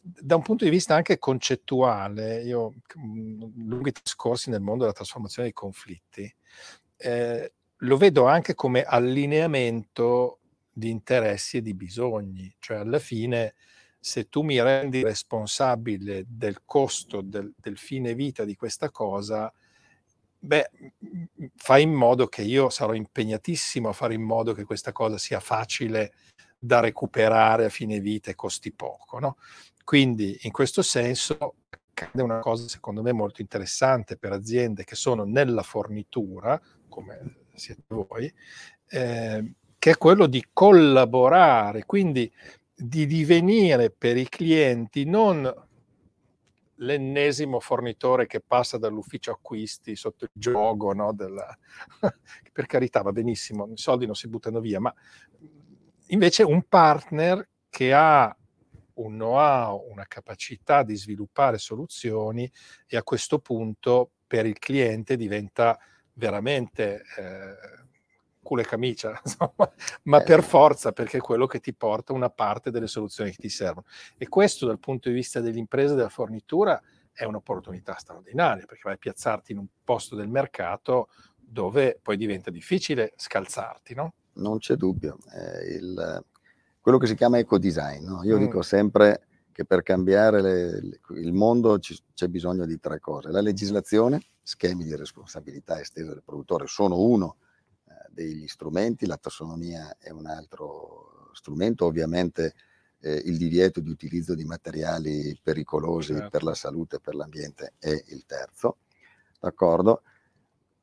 [0.01, 2.73] Da un punto di vista anche concettuale, io
[3.55, 6.35] lunghi trascorsi nel mondo della trasformazione dei conflitti,
[6.97, 10.39] eh, lo vedo anche come allineamento
[10.71, 13.55] di interessi e di bisogni, cioè alla fine
[13.99, 19.51] se tu mi rendi responsabile del costo del, del fine vita di questa cosa,
[20.39, 20.69] beh,
[21.55, 25.41] fai in modo che io sarò impegnatissimo a fare in modo che questa cosa sia
[25.41, 26.13] facile
[26.59, 29.19] da recuperare a fine vita e costi poco.
[29.19, 29.37] No?
[29.83, 35.23] Quindi in questo senso accade una cosa secondo me molto interessante per aziende che sono
[35.23, 38.31] nella fornitura, come siete voi,
[38.87, 42.31] eh, che è quello di collaborare, quindi
[42.75, 45.67] di divenire per i clienti non
[46.81, 51.57] l'ennesimo fornitore che passa dall'ufficio acquisti sotto il gioco, no, della...
[52.53, 54.93] per carità va benissimo, i soldi non si buttano via, ma
[56.09, 58.35] invece un partner che ha
[58.95, 62.49] un know-how, una capacità di sviluppare soluzioni
[62.87, 65.79] e a questo punto per il cliente diventa
[66.13, 67.79] veramente eh,
[68.41, 69.71] culo e camicia, insomma,
[70.03, 73.37] ma eh, per forza perché è quello che ti porta una parte delle soluzioni che
[73.37, 73.85] ti servono.
[74.17, 78.93] E questo dal punto di vista dell'impresa e della fornitura è un'opportunità straordinaria perché vai
[78.93, 84.13] a piazzarti in un posto del mercato dove poi diventa difficile scalzarti, no?
[84.33, 85.17] Non c'è dubbio.
[85.69, 86.23] Il,
[86.81, 88.23] quello che si chiama ecodesign, no?
[88.23, 88.39] Io mm.
[88.39, 93.29] dico sempre che per cambiare le, le, il mondo ci, c'è bisogno di tre cose.
[93.29, 97.35] La legislazione, schemi di responsabilità estesa del produttore sono uno
[97.85, 102.55] eh, degli strumenti, la tassonomia è un altro strumento, ovviamente
[103.01, 106.29] eh, il divieto di utilizzo di materiali pericolosi certo.
[106.29, 108.77] per la salute e per l'ambiente è il terzo,
[109.39, 110.03] d'accordo?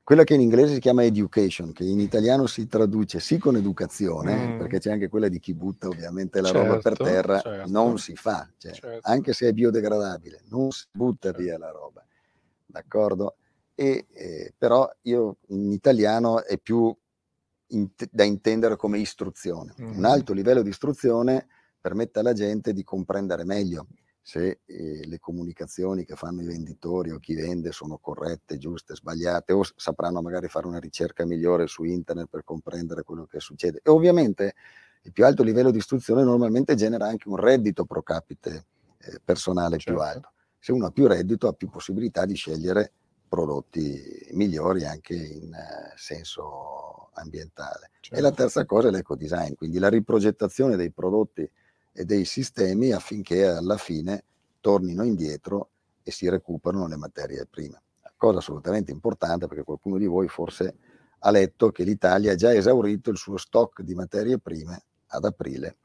[0.06, 4.54] Quella che in inglese si chiama education, che in italiano si traduce sì con educazione,
[4.54, 4.58] mm.
[4.58, 7.70] perché c'è anche quella di chi butta ovviamente la certo, roba per certo, terra, certo.
[7.72, 9.00] non si fa, cioè, certo.
[9.02, 11.42] anche se è biodegradabile, non si butta certo.
[11.42, 12.06] via la roba,
[12.66, 13.34] d'accordo?
[13.74, 16.96] E, eh, però io in italiano è più
[17.70, 19.74] in, da intendere come istruzione.
[19.82, 19.96] Mm.
[19.96, 21.48] Un alto livello di istruzione
[21.80, 23.88] permette alla gente di comprendere meglio
[24.26, 29.52] se eh, le comunicazioni che fanno i venditori o chi vende sono corrette, giuste, sbagliate
[29.52, 33.82] o sapranno magari fare una ricerca migliore su internet per comprendere quello che succede.
[33.84, 34.56] E ovviamente
[35.02, 38.64] il più alto livello di istruzione normalmente genera anche un reddito pro capite
[38.98, 39.92] eh, personale certo.
[39.92, 40.32] più alto.
[40.58, 42.90] Se uno ha più reddito ha più possibilità di scegliere
[43.28, 47.90] prodotti migliori anche in eh, senso ambientale.
[48.00, 48.16] Certo.
[48.16, 48.42] E la certo.
[48.42, 51.48] terza cosa è l'ecodesign, quindi la riprogettazione dei prodotti
[51.96, 54.24] e dei sistemi affinché alla fine
[54.60, 55.70] tornino indietro
[56.02, 57.80] e si recuperano le materie prime.
[58.16, 60.74] Cosa assolutamente importante perché qualcuno di voi forse
[61.18, 65.76] ha letto che l'Italia ha già esaurito il suo stock di materie prime ad aprile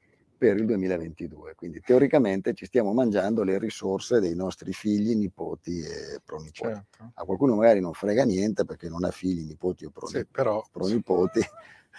[0.41, 1.53] per il 2022.
[1.55, 6.73] Quindi teoricamente ci stiamo mangiando le risorse dei nostri figli, nipoti e pronipoti.
[6.73, 7.11] Certo.
[7.13, 10.63] A qualcuno magari non frega niente perché non ha figli, nipoti o pronipoti, sì, però...
[10.71, 11.41] pronipoti,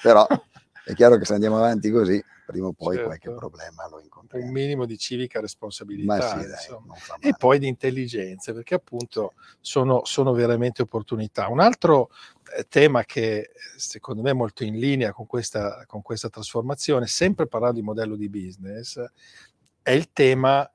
[0.02, 0.26] però
[0.84, 3.08] è chiaro che se andiamo avanti così, prima o poi certo.
[3.08, 4.44] qualche problema lo incontriamo.
[4.44, 6.78] Un minimo di civica responsabilità sì, dai,
[7.20, 11.48] e poi di intelligenza, perché appunto sono, sono veramente opportunità.
[11.48, 12.10] Un altro
[12.56, 17.46] eh, tema che secondo me è molto in linea con questa, con questa trasformazione, sempre
[17.46, 19.02] parlando di modello di business,
[19.82, 20.68] è il tema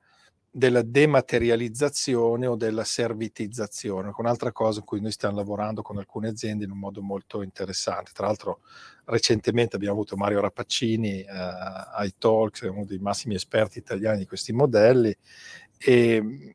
[0.50, 5.98] della dematerializzazione o della servitizzazione, che è un'altra cosa in cui noi stiamo lavorando con
[5.98, 8.12] alcune aziende in un modo molto interessante.
[8.14, 8.60] Tra l'altro
[9.04, 14.52] recentemente abbiamo avuto Mario Rapaccini eh, ai Talks, uno dei massimi esperti italiani di questi
[14.52, 15.14] modelli
[15.78, 16.54] e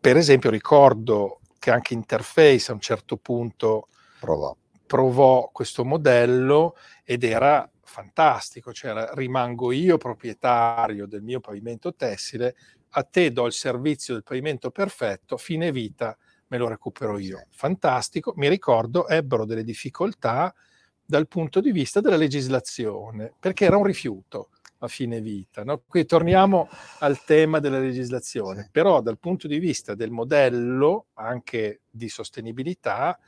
[0.00, 3.88] per esempio ricordo che anche Interface a un certo punto
[4.20, 12.54] provò, provò questo modello ed era fantastico, cioè rimango io proprietario del mio pavimento tessile,
[12.90, 16.16] a te do il servizio del pavimento perfetto, fine vita,
[16.48, 17.46] me lo recupero io.
[17.50, 20.54] Fantastico, mi ricordo, ebbero delle difficoltà
[21.04, 25.64] dal punto di vista della legislazione, perché era un rifiuto a fine vita.
[25.64, 25.82] No?
[25.86, 26.68] Qui torniamo
[27.00, 28.68] al tema della legislazione, sì.
[28.70, 33.18] però dal punto di vista del modello anche di sostenibilità,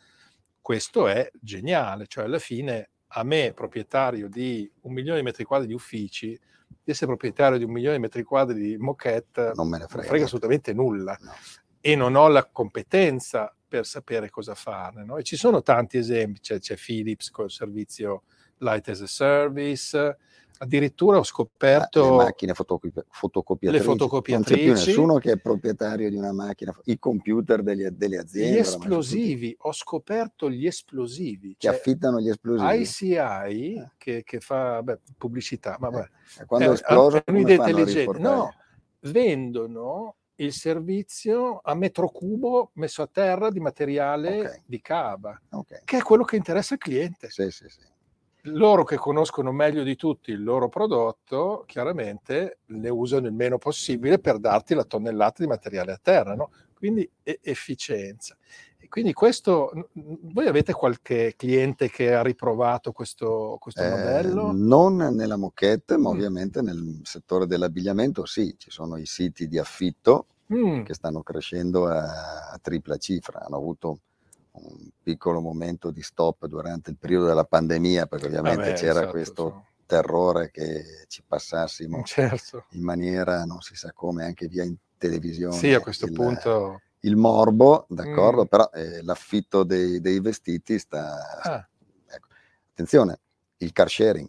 [0.61, 5.67] questo è geniale, cioè alla fine a me, proprietario di un milione di metri quadri
[5.67, 6.39] di uffici,
[6.83, 10.09] di essere proprietario di un milione di metri quadri di moquette non me ne frega,
[10.09, 11.33] frega assolutamente nulla no.
[11.81, 15.05] e non ho la competenza per sapere cosa fare.
[15.05, 15.17] No?
[15.17, 18.25] E ci sono tanti esempi, c'è, c'è Philips col servizio
[18.59, 20.19] Light as a Service,
[20.63, 22.03] addirittura ho scoperto...
[22.03, 23.85] Le macchine fotocopi- fotocopiatrici.
[23.85, 24.67] Le fotocopiatrici.
[24.67, 28.57] Non c'è più nessuno che è proprietario di una macchina, i computer degli, delle aziende.
[28.57, 31.57] Gli esplosivi, ho scoperto gli esplosivi.
[31.59, 32.81] Che cioè, affittano gli esplosivi.
[32.81, 33.91] ICI, eh.
[33.97, 36.45] che, che, fa beh, pubblicità, ma beh, eh.
[36.45, 38.19] Quando è, esploso, un'idea intelligente.
[38.19, 38.55] No,
[39.01, 44.63] vendono il servizio a metro cubo messo a terra di materiale okay.
[44.67, 45.81] di cava, okay.
[45.85, 47.31] che è quello che interessa al cliente.
[47.31, 47.99] Sì, sì, sì
[48.45, 54.19] loro che conoscono meglio di tutti il loro prodotto, chiaramente ne usano il meno possibile
[54.19, 56.51] per darti la tonnellata di materiale a terra, no?
[56.75, 58.37] quindi efficienza.
[58.79, 64.53] E quindi questo, voi avete qualche cliente che ha riprovato questo, questo eh, modello?
[64.53, 66.13] Non nella moquette, ma mm.
[66.13, 70.85] ovviamente nel settore dell'abbigliamento sì, ci sono i siti di affitto mm.
[70.85, 74.01] che stanno crescendo a, a tripla cifra, hanno avuto
[74.63, 79.11] un piccolo momento di stop durante il periodo della pandemia, perché ovviamente Vabbè, c'era esatto,
[79.11, 79.65] questo so.
[79.87, 82.65] terrore che ci passassimo certo.
[82.71, 85.57] in maniera non si sa come, anche via in televisione.
[85.57, 86.81] Sì, a questo il, punto.
[87.01, 88.47] Il morbo, d'accordo, mm.
[88.47, 91.41] però eh, l'affitto dei, dei, vestiti sta...
[91.41, 91.69] Ah.
[92.07, 92.29] Ecco.
[92.71, 93.21] Attenzione,
[93.59, 94.29] il car sharing,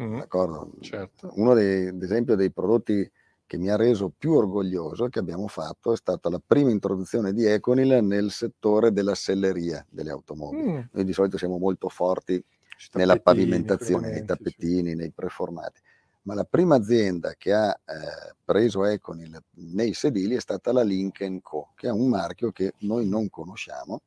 [0.00, 0.18] mm.
[0.18, 0.72] d'accordo?
[0.80, 1.32] Certo.
[1.36, 3.08] Uno dei, ad esempio dei prodotti
[3.50, 7.46] che mi ha reso più orgoglioso che abbiamo fatto è stata la prima introduzione di
[7.46, 10.70] Econil nel settore della selleria delle automobili.
[10.70, 10.80] Mm.
[10.92, 12.40] Noi di solito siamo molto forti
[12.92, 14.94] nella pavimentazione, nei tappetini, sì.
[14.94, 15.80] nei preformati,
[16.22, 21.42] ma la prima azienda che ha eh, preso Econil nei sedili è stata la Lincoln
[21.42, 24.02] Co., che è un marchio che noi non conosciamo,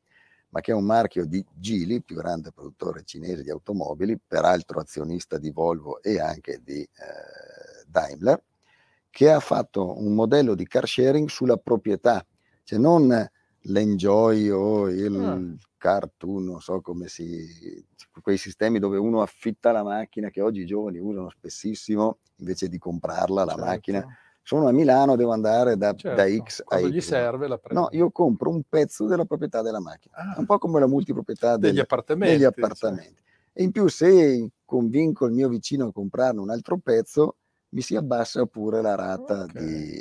[0.48, 5.36] ma che è un marchio di Geely, più grande produttore cinese di automobili, peraltro azionista
[5.36, 8.40] di Volvo e anche di eh, Daimler
[9.14, 12.26] che ha fatto un modello di car sharing sulla proprietà,
[12.64, 15.68] cioè non l'enjoy o il ah.
[15.78, 17.46] cartoon, non so come si...
[18.20, 22.76] quei sistemi dove uno affitta la macchina che oggi i giovani usano spessissimo invece di
[22.76, 23.64] comprarla la certo.
[23.64, 24.18] macchina.
[24.42, 26.20] Sono a Milano, devo andare da, certo.
[26.20, 26.90] da X a Y.
[26.90, 27.82] gli serve la prendo.
[27.82, 30.34] No, io compro un pezzo della proprietà della macchina, ah.
[30.38, 32.34] un po' come la multiproprietà degli, del, appartamenti.
[32.34, 33.14] Degli appartamenti.
[33.14, 33.22] Cioè.
[33.52, 37.36] E in più se convinco il mio vicino a comprarne un altro pezzo,
[37.74, 39.66] mi si abbassa pure la rata okay.
[39.66, 40.00] di,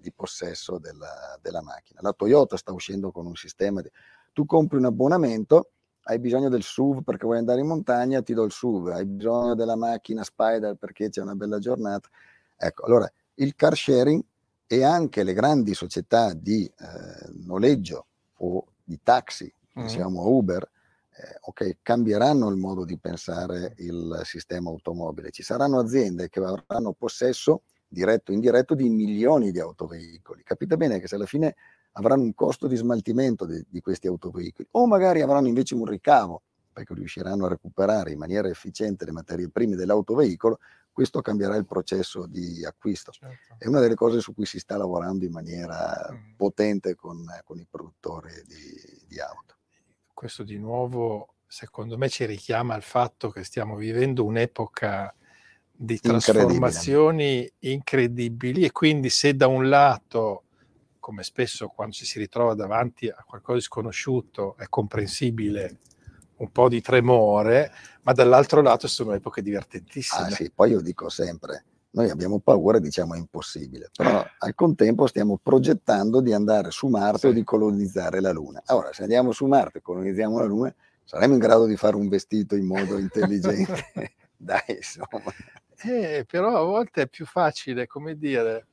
[0.00, 2.00] di, possesso della, della, macchina.
[2.02, 3.90] La Toyota sta uscendo con un sistema di...
[4.32, 5.70] Tu compri un abbonamento,
[6.02, 9.54] hai bisogno del SUV perché vuoi andare in montagna, ti do il SUV, hai bisogno
[9.54, 12.08] della macchina Spider perché c'è una bella giornata.
[12.56, 14.22] Ecco, allora il car sharing
[14.66, 18.06] e anche le grandi società di eh, noleggio
[18.36, 20.00] o di taxi, mm.
[20.00, 20.70] a Uber,
[21.18, 25.30] eh, ok, cambieranno il modo di pensare il sistema automobile.
[25.30, 30.42] Ci saranno aziende che avranno possesso diretto o indiretto di milioni di autoveicoli.
[30.44, 31.56] Capite bene che se alla fine
[31.92, 36.42] avranno un costo di smaltimento di, di questi autoveicoli o magari avranno invece un ricavo
[36.72, 40.58] perché riusciranno a recuperare in maniera efficiente le materie prime dell'autoveicolo,
[40.92, 43.10] questo cambierà il processo di acquisto.
[43.10, 43.56] Certo.
[43.58, 46.36] È una delle cose su cui si sta lavorando in maniera mm.
[46.36, 49.57] potente con, con, i produttori di, di auto
[50.18, 55.14] questo di nuovo secondo me ci richiama al fatto che stiamo vivendo un'epoca
[55.70, 60.42] di trasformazioni incredibili e quindi se da un lato,
[60.98, 65.78] come spesso quando ci si ritrova davanti a qualcosa di sconosciuto, è comprensibile
[66.38, 67.70] un po' di tremore,
[68.02, 70.26] ma dall'altro lato sono epoche divertentissime.
[70.26, 75.06] Ah sì, poi io dico sempre, noi abbiamo paura diciamo è impossibile, però al contempo
[75.06, 77.26] stiamo progettando di andare su Marte sì.
[77.26, 78.62] o di colonizzare la Luna.
[78.66, 80.74] Allora, se andiamo su Marte e colonizziamo la Luna,
[81.04, 83.84] saremo in grado di fare un vestito in modo intelligente.
[84.36, 85.32] Dai, insomma.
[85.80, 88.66] Eh, però a volte è più facile, come dire,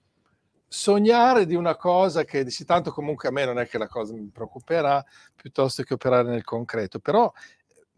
[0.68, 4.14] sognare di una cosa che dici tanto comunque a me non è che la cosa
[4.14, 5.04] mi preoccuperà,
[5.36, 7.00] piuttosto che operare nel concreto.
[7.00, 7.32] Però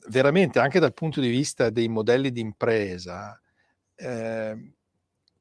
[0.10, 3.40] veramente anche dal punto di vista dei modelli di impresa,
[3.96, 4.77] eh,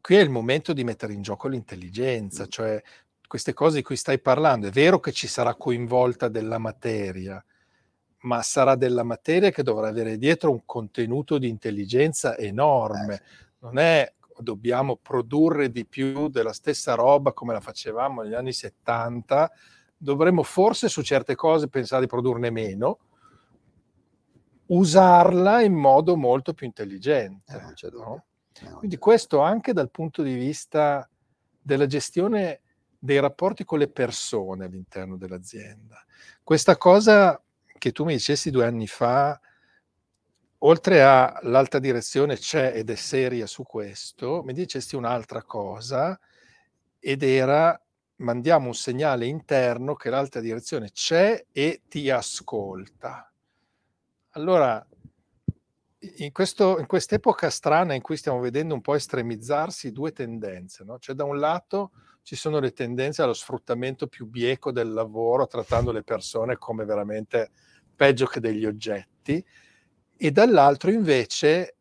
[0.07, 2.80] qui è il momento di mettere in gioco l'intelligenza, cioè
[3.26, 4.68] queste cose di cui stai parlando.
[4.68, 7.44] È vero che ci sarà coinvolta della materia,
[8.20, 13.14] ma sarà della materia che dovrà avere dietro un contenuto di intelligenza enorme.
[13.14, 18.52] Eh non è dobbiamo produrre di più della stessa roba come la facevamo negli anni
[18.52, 19.50] 70,
[19.96, 22.98] dovremmo forse su certe cose pensare di produrne meno,
[24.66, 27.76] usarla in modo molto più intelligente.
[27.82, 28.24] Eh, no?
[28.76, 31.09] Quindi questo anche dal punto di vista
[31.61, 32.61] della gestione
[32.98, 36.04] dei rapporti con le persone all'interno dell'azienda.
[36.42, 37.40] Questa cosa
[37.78, 39.38] che tu mi dicessi due anni fa,
[40.59, 46.18] oltre all'alta direzione c'è ed è seria su questo, mi dicesti un'altra cosa
[46.98, 47.78] ed era
[48.16, 53.30] mandiamo un segnale interno che l'alta direzione c'è e ti ascolta.
[54.30, 54.84] Allora,
[56.18, 60.98] in, questo, in quest'epoca strana in cui stiamo vedendo un po' estremizzarsi due tendenze, no?
[60.98, 61.92] cioè da un lato
[62.22, 67.50] ci sono le tendenze allo sfruttamento più bieco del lavoro, trattando le persone come veramente
[67.94, 69.44] peggio che degli oggetti,
[70.16, 71.76] e dall'altro invece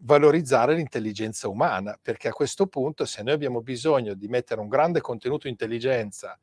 [0.00, 5.00] valorizzare l'intelligenza umana, perché a questo punto se noi abbiamo bisogno di mettere un grande
[5.00, 6.38] contenuto intelligenza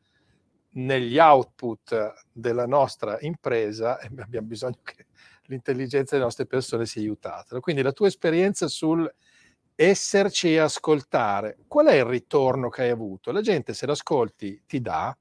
[0.73, 5.05] negli output della nostra impresa, abbiamo bisogno che
[5.51, 7.59] l'intelligenza delle nostre persone sia aiutata.
[7.59, 9.11] Quindi la tua esperienza sul
[9.75, 13.31] esserci e ascoltare, qual è il ritorno che hai avuto?
[13.31, 15.15] La gente se l'ascolti ti dà?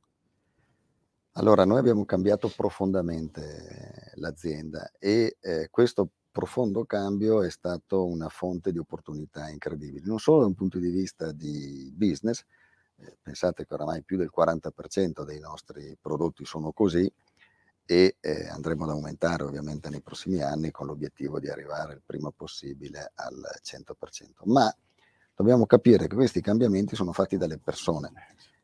[1.35, 8.72] Allora, noi abbiamo cambiato profondamente l'azienda e eh, questo profondo cambio è stato una fonte
[8.72, 12.45] di opportunità incredibili, non solo da un punto di vista di business,
[12.97, 17.11] eh, pensate che oramai più del 40% dei nostri prodotti sono così,
[17.91, 22.30] e eh, andremo ad aumentare ovviamente nei prossimi anni con l'obiettivo di arrivare il prima
[22.30, 23.34] possibile al
[23.64, 24.43] 100%.
[24.45, 24.72] Ma
[25.34, 28.12] dobbiamo capire che questi cambiamenti sono fatti dalle persone,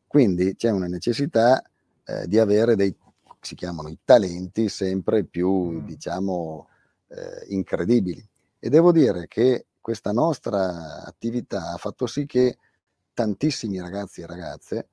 [0.07, 1.61] quindi c'è una necessità
[2.05, 2.95] eh, di avere dei,
[3.41, 5.85] si chiamano i talenti, sempre più, mm.
[5.85, 6.69] diciamo,
[7.09, 8.25] eh, incredibili.
[8.57, 12.59] E devo dire che questa nostra attività ha fatto sì che
[13.13, 14.87] tantissimi ragazzi e ragazze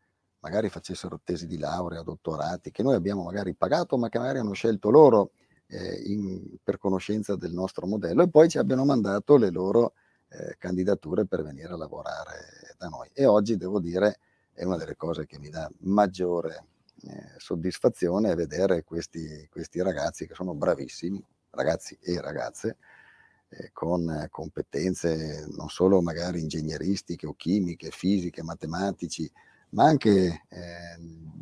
[0.45, 4.53] magari facessero tesi di laurea, dottorati, che noi abbiamo magari pagato, ma che magari hanno
[4.53, 5.31] scelto loro
[5.69, 9.95] eh, in, per conoscenza del nostro modello e poi ci abbiano mandato le loro
[10.29, 13.09] eh, candidature per venire a lavorare da noi.
[13.15, 14.19] E oggi devo dire
[14.53, 16.67] è una delle cose che mi dà maggiore
[17.05, 22.77] eh, soddisfazione vedere questi, questi ragazzi che sono bravissimi, ragazzi e ragazze,
[23.49, 29.31] eh, con competenze non solo magari ingegneristiche o chimiche, fisiche, matematici,
[29.75, 30.99] ma anche eh,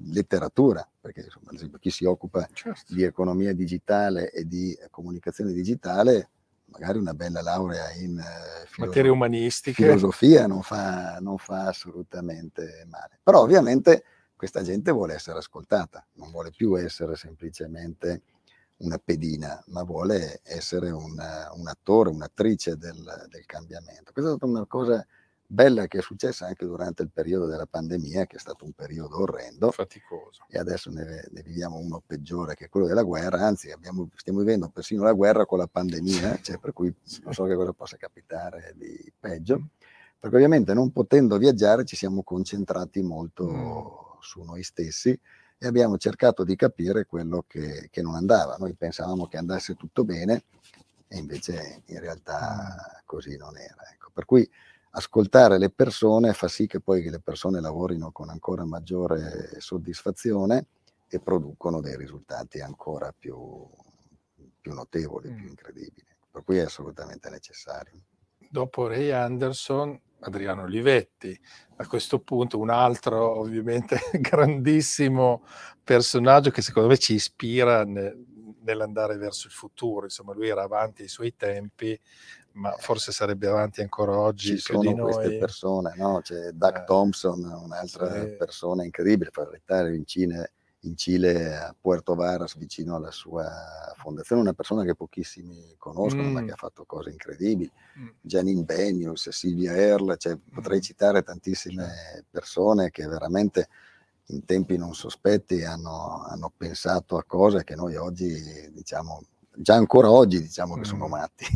[0.07, 2.93] letteratura, perché insomma, ad esempio chi si occupa certo.
[2.93, 6.30] di economia digitale e di comunicazione digitale,
[6.66, 9.83] magari una bella laurea in eh, filo- umanistiche.
[9.83, 13.18] filosofia non fa, non fa assolutamente male.
[13.22, 14.05] Però ovviamente
[14.35, 18.22] questa gente vuole essere ascoltata, non vuole più essere semplicemente
[18.78, 24.11] una pedina, ma vuole essere un, un attore, un'attrice del, del cambiamento.
[24.12, 25.07] Questa è stata una cosa
[25.53, 29.20] bella che è successa anche durante il periodo della pandemia, che è stato un periodo
[29.20, 29.70] orrendo.
[29.70, 30.46] Faticoso.
[30.48, 34.70] E adesso ne, ne viviamo uno peggiore che quello della guerra, anzi abbiamo, stiamo vivendo
[34.70, 36.92] persino la guerra con la pandemia, cioè per cui
[37.22, 39.68] non so che cosa possa capitare di peggio.
[40.18, 44.20] Perché ovviamente non potendo viaggiare ci siamo concentrati molto mm.
[44.20, 45.18] su noi stessi
[45.59, 48.57] e abbiamo cercato di capire quello che, che non andava.
[48.59, 50.44] Noi pensavamo che andasse tutto bene
[51.09, 53.82] e invece in realtà così non era.
[53.92, 54.11] Ecco.
[54.14, 54.48] Per cui
[54.95, 60.66] ascoltare le persone fa sì che poi le persone lavorino con ancora maggiore soddisfazione
[61.09, 63.68] e producono dei risultati ancora più,
[64.61, 65.36] più notevoli, mm.
[65.36, 66.07] più incredibili.
[66.30, 67.93] Per cui è assolutamente necessario.
[68.38, 71.38] Dopo Ray Anderson, Adriano Olivetti,
[71.76, 75.45] a questo punto un altro ovviamente grandissimo
[75.82, 78.24] personaggio che secondo me ci ispira nel,
[78.62, 81.99] nell'andare verso il futuro, insomma lui era avanti ai suoi tempi,
[82.55, 84.57] ma forse sarebbe avanti ancora oggi.
[84.57, 86.20] Ci sono queste persone, no?
[86.22, 88.36] C'è Doug eh, Thompson, un'altra sì.
[88.36, 93.50] persona incredibile, per restare in Cile, in Cile, a Puerto Varas, vicino alla sua
[93.96, 96.32] fondazione, una persona che pochissimi conoscono, mm.
[96.32, 97.70] ma che ha fatto cose incredibili.
[97.98, 98.09] Mm.
[98.20, 100.55] Janine Benius, Silvia Erl, cioè, mm.
[100.55, 103.68] potrei citare tantissime persone che veramente
[104.26, 109.24] in tempi non sospetti hanno, hanno pensato a cose che noi oggi diciamo
[109.55, 111.11] già ancora oggi diciamo che sono mm.
[111.11, 111.46] matti.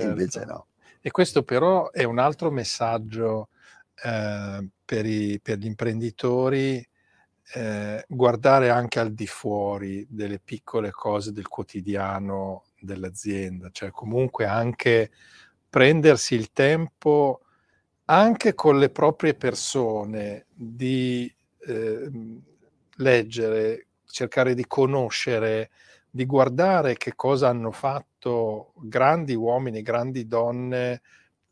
[0.00, 0.08] Certo.
[0.08, 0.66] invece no.
[1.00, 3.48] E questo però è un altro messaggio
[4.04, 6.86] eh, per, i, per, gli imprenditori,
[7.54, 15.10] eh, guardare anche al di fuori delle piccole cose del quotidiano dell'azienda, cioè comunque anche
[15.68, 17.40] prendersi il tempo
[18.06, 21.32] anche con le proprie persone di
[21.66, 22.10] eh,
[22.96, 25.70] leggere, cercare di conoscere
[26.10, 28.11] di guardare che cosa hanno fatto
[28.76, 31.02] grandi uomini, grandi donne,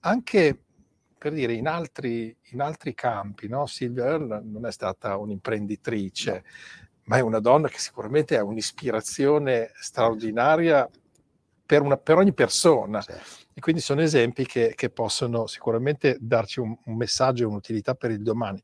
[0.01, 0.59] anche
[1.21, 3.67] per dire, in altri, in altri campi, no?
[3.67, 6.45] Silvia non è stata un'imprenditrice,
[7.05, 10.89] ma è una donna che sicuramente ha un'ispirazione straordinaria
[11.67, 13.03] per, una, per ogni persona.
[13.03, 13.13] Sì.
[13.53, 18.13] E quindi sono esempi che, che possono sicuramente darci un, un, messaggio e un'utilità per
[18.13, 18.63] il domani.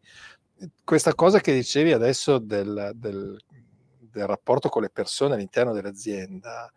[0.82, 3.38] Questa cosa che dicevi adesso del, del,
[3.98, 6.72] del rapporto con le persone all'interno dell'azienda,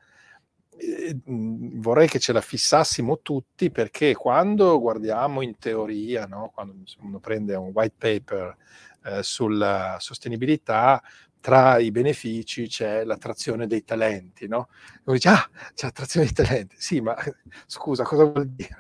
[1.26, 6.52] vorrei che ce la fissassimo tutti perché quando guardiamo in teoria, no?
[6.54, 8.56] quando uno prende un white paper
[9.04, 11.02] eh, sulla sostenibilità,
[11.42, 14.68] tra i benefici c'è l'attrazione dei talenti, no?
[15.06, 16.76] Uno dice, ah, c'è l'attrazione dei talenti.
[16.78, 17.16] Sì, ma
[17.66, 18.78] scusa, cosa vuol dire?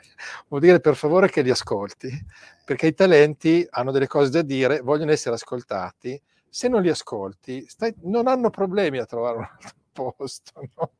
[0.49, 2.09] Vuol dire per favore che li ascolti,
[2.65, 6.21] perché i talenti hanno delle cose da dire, vogliono essere ascoltati.
[6.49, 9.71] Se non li ascolti, stai, non hanno problemi a trovare un altro
[10.17, 10.91] posto, no?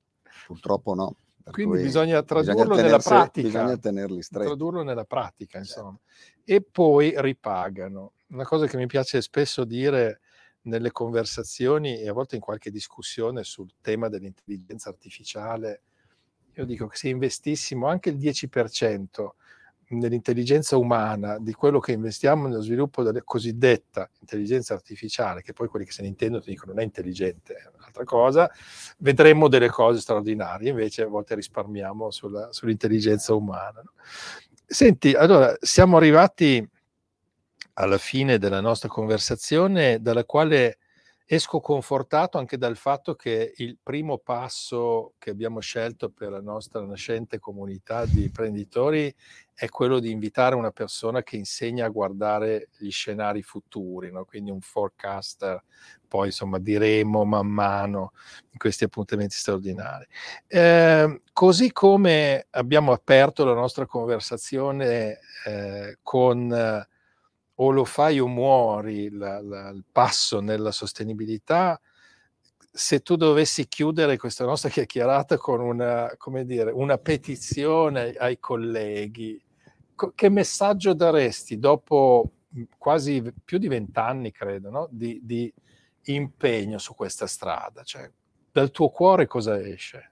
[0.50, 1.16] Purtroppo no.
[1.52, 3.48] Quindi bisogna tradurlo bisogna nella pratica.
[3.48, 4.46] Bisogna tenerli stretti.
[4.48, 5.80] Tradurlo nella pratica, certo.
[5.80, 6.00] insomma.
[6.44, 8.14] E poi ripagano.
[8.30, 10.22] Una cosa che mi piace spesso dire
[10.62, 15.84] nelle conversazioni e a volte in qualche discussione sul tema dell'intelligenza artificiale,
[16.54, 19.30] io dico che se investissimo anche il 10%
[19.90, 25.86] nell'intelligenza umana, di quello che investiamo nello sviluppo della cosiddetta intelligenza artificiale, che poi quelli
[25.86, 28.52] che se ne intendono ti dicono non è intelligente, è un'altra cosa,
[29.00, 33.82] vedremo delle cose straordinarie, invece a volte risparmiamo sulla, sull'intelligenza umana.
[34.66, 36.68] Senti, allora siamo arrivati
[37.74, 40.78] alla fine della nostra conversazione, dalla quale
[41.32, 46.82] esco confortato anche dal fatto che il primo passo che abbiamo scelto per la nostra
[46.82, 49.14] nascente comunità di imprenditori
[49.54, 54.26] è quello di invitare una persona che insegna a guardare gli scenari futuri, no?
[54.26, 55.64] quindi un forecaster,
[56.08, 58.14] poi insomma diremo man mano
[58.50, 60.08] in questi appuntamenti straordinari.
[60.48, 66.88] Eh, così come abbiamo aperto la nostra conversazione eh, con
[67.62, 71.80] o lo fai o muori la, la, il passo nella sostenibilità,
[72.72, 76.10] se tu dovessi chiudere questa nostra chiacchierata con una,
[76.46, 79.42] dire, una petizione ai colleghi,
[79.94, 82.32] co- che messaggio daresti dopo
[82.78, 84.88] quasi più di vent'anni, credo, no?
[84.90, 85.54] di, di,
[86.04, 87.84] impegno su questa strada?
[87.84, 88.10] Cioè,
[88.52, 90.09] dal tuo cuore cosa esce?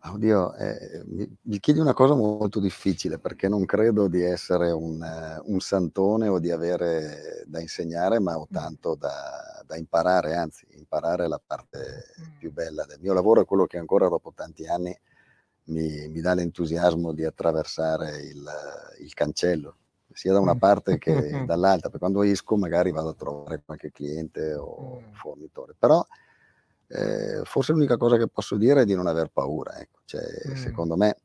[0.00, 5.00] Oddio, eh, mi, mi, chiedi una cosa molto difficile perché non credo di essere un,
[5.00, 10.66] uh, un santone o di avere da insegnare, ma ho tanto da, da, imparare, anzi
[10.76, 14.96] imparare la parte più bella del mio lavoro è quello che ancora dopo tanti anni
[15.64, 18.48] mi, mi dà l'entusiasmo di attraversare il,
[19.00, 19.76] il, cancello,
[20.12, 21.12] sia da una parte che
[21.44, 25.12] dall'altra, perché quando esco magari vado a trovare qualche cliente o mm.
[25.12, 26.04] fornitore, però
[26.88, 29.78] eh, forse l'unica cosa che posso dire è di non aver paura.
[29.78, 30.00] Ecco.
[30.04, 30.54] Cioè, mm.
[30.54, 31.16] Secondo me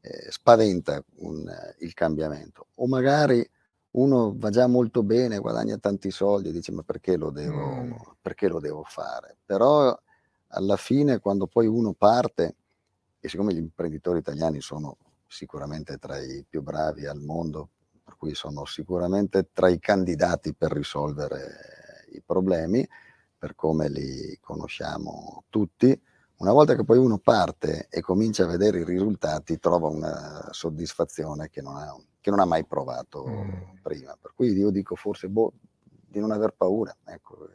[0.00, 2.68] eh, spaventa un, il cambiamento.
[2.76, 3.48] O magari
[3.92, 7.92] uno va già molto bene, guadagna tanti soldi e dice ma perché lo devo, mm.
[8.20, 9.36] perché lo devo fare?
[9.44, 9.98] Però
[10.48, 12.56] alla fine quando poi uno parte,
[13.18, 17.70] e siccome gli imprenditori italiani sono sicuramente tra i più bravi al mondo,
[18.04, 22.86] per cui sono sicuramente tra i candidati per risolvere i problemi,
[23.38, 25.98] per come li conosciamo tutti,
[26.38, 31.48] una volta che poi uno parte e comincia a vedere i risultati, trova una soddisfazione
[31.48, 33.78] che non ha, che non ha mai provato mm.
[33.80, 34.16] prima.
[34.20, 36.94] Per cui io dico forse boh, di non aver paura.
[37.06, 37.48] Ecco,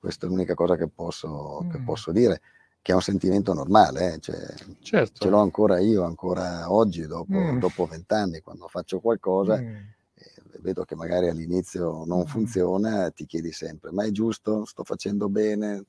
[0.00, 1.70] questa è l'unica cosa che posso, mm.
[1.70, 2.40] che posso, dire,
[2.82, 4.14] che è un sentimento normale.
[4.14, 4.18] Eh?
[4.18, 5.20] Cioè, certo.
[5.20, 7.88] Ce l'ho ancora io, ancora oggi, dopo mm.
[7.88, 9.76] vent'anni, quando faccio qualcosa mm
[10.60, 12.24] vedo che magari all'inizio non mm.
[12.24, 14.64] funziona, ti chiedi sempre, ma è giusto?
[14.64, 15.84] Sto facendo bene?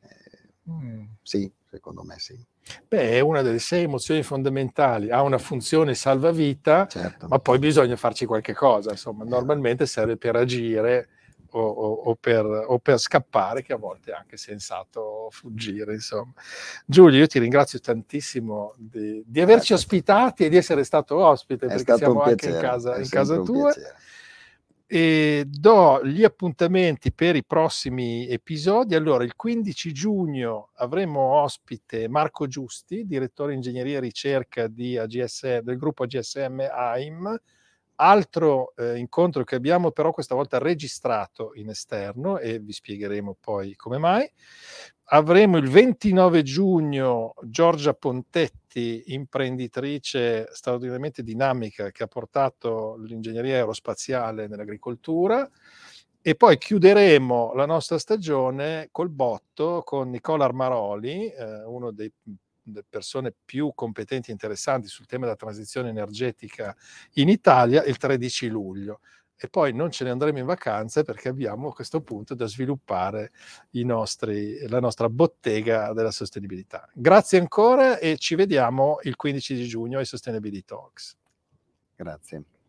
[0.00, 1.04] Eh, mm.
[1.22, 2.38] Sì, secondo me sì.
[2.86, 7.26] Beh, è una delle sei emozioni fondamentali, ha una funzione salvavita, certo.
[7.28, 9.28] ma poi bisogna farci qualche cosa, insomma, eh.
[9.28, 11.08] normalmente serve per agire
[11.52, 15.94] o, o, per, o, per, scappare, che a volte è anche sensato fuggire.
[15.94, 16.32] Insomma.
[16.84, 21.68] Giulio, io ti ringrazio tantissimo di, di averci ospitati e di essere stato ospite, è
[21.68, 23.72] perché siamo anche in casa, in casa tua.
[24.92, 28.96] E do gli appuntamenti per i prossimi episodi.
[28.96, 36.02] Allora, il 15 giugno avremo ospite Marco Giusti, direttore ingegneria e ricerca AGS, del gruppo
[36.02, 37.40] AGSM AIM
[38.02, 43.76] Altro eh, incontro che abbiamo però questa volta registrato in esterno e vi spiegheremo poi
[43.76, 44.26] come mai.
[45.12, 55.46] Avremo il 29 giugno Giorgia Pontetti, imprenditrice straordinariamente dinamica che ha portato l'ingegneria aerospaziale nell'agricoltura.
[56.22, 62.10] E poi chiuderemo la nostra stagione col botto con Nicola Armaroli, eh, uno dei
[62.88, 66.74] persone più competenti e interessanti sul tema della transizione energetica
[67.14, 69.00] in Italia il 13 luglio
[69.42, 73.32] e poi non ce ne andremo in vacanze perché abbiamo a questo punto da sviluppare
[73.70, 76.86] nostri, la nostra bottega della sostenibilità.
[76.92, 81.16] Grazie ancora e ci vediamo il 15 di giugno ai Sustainability Talks.
[81.96, 82.59] Grazie.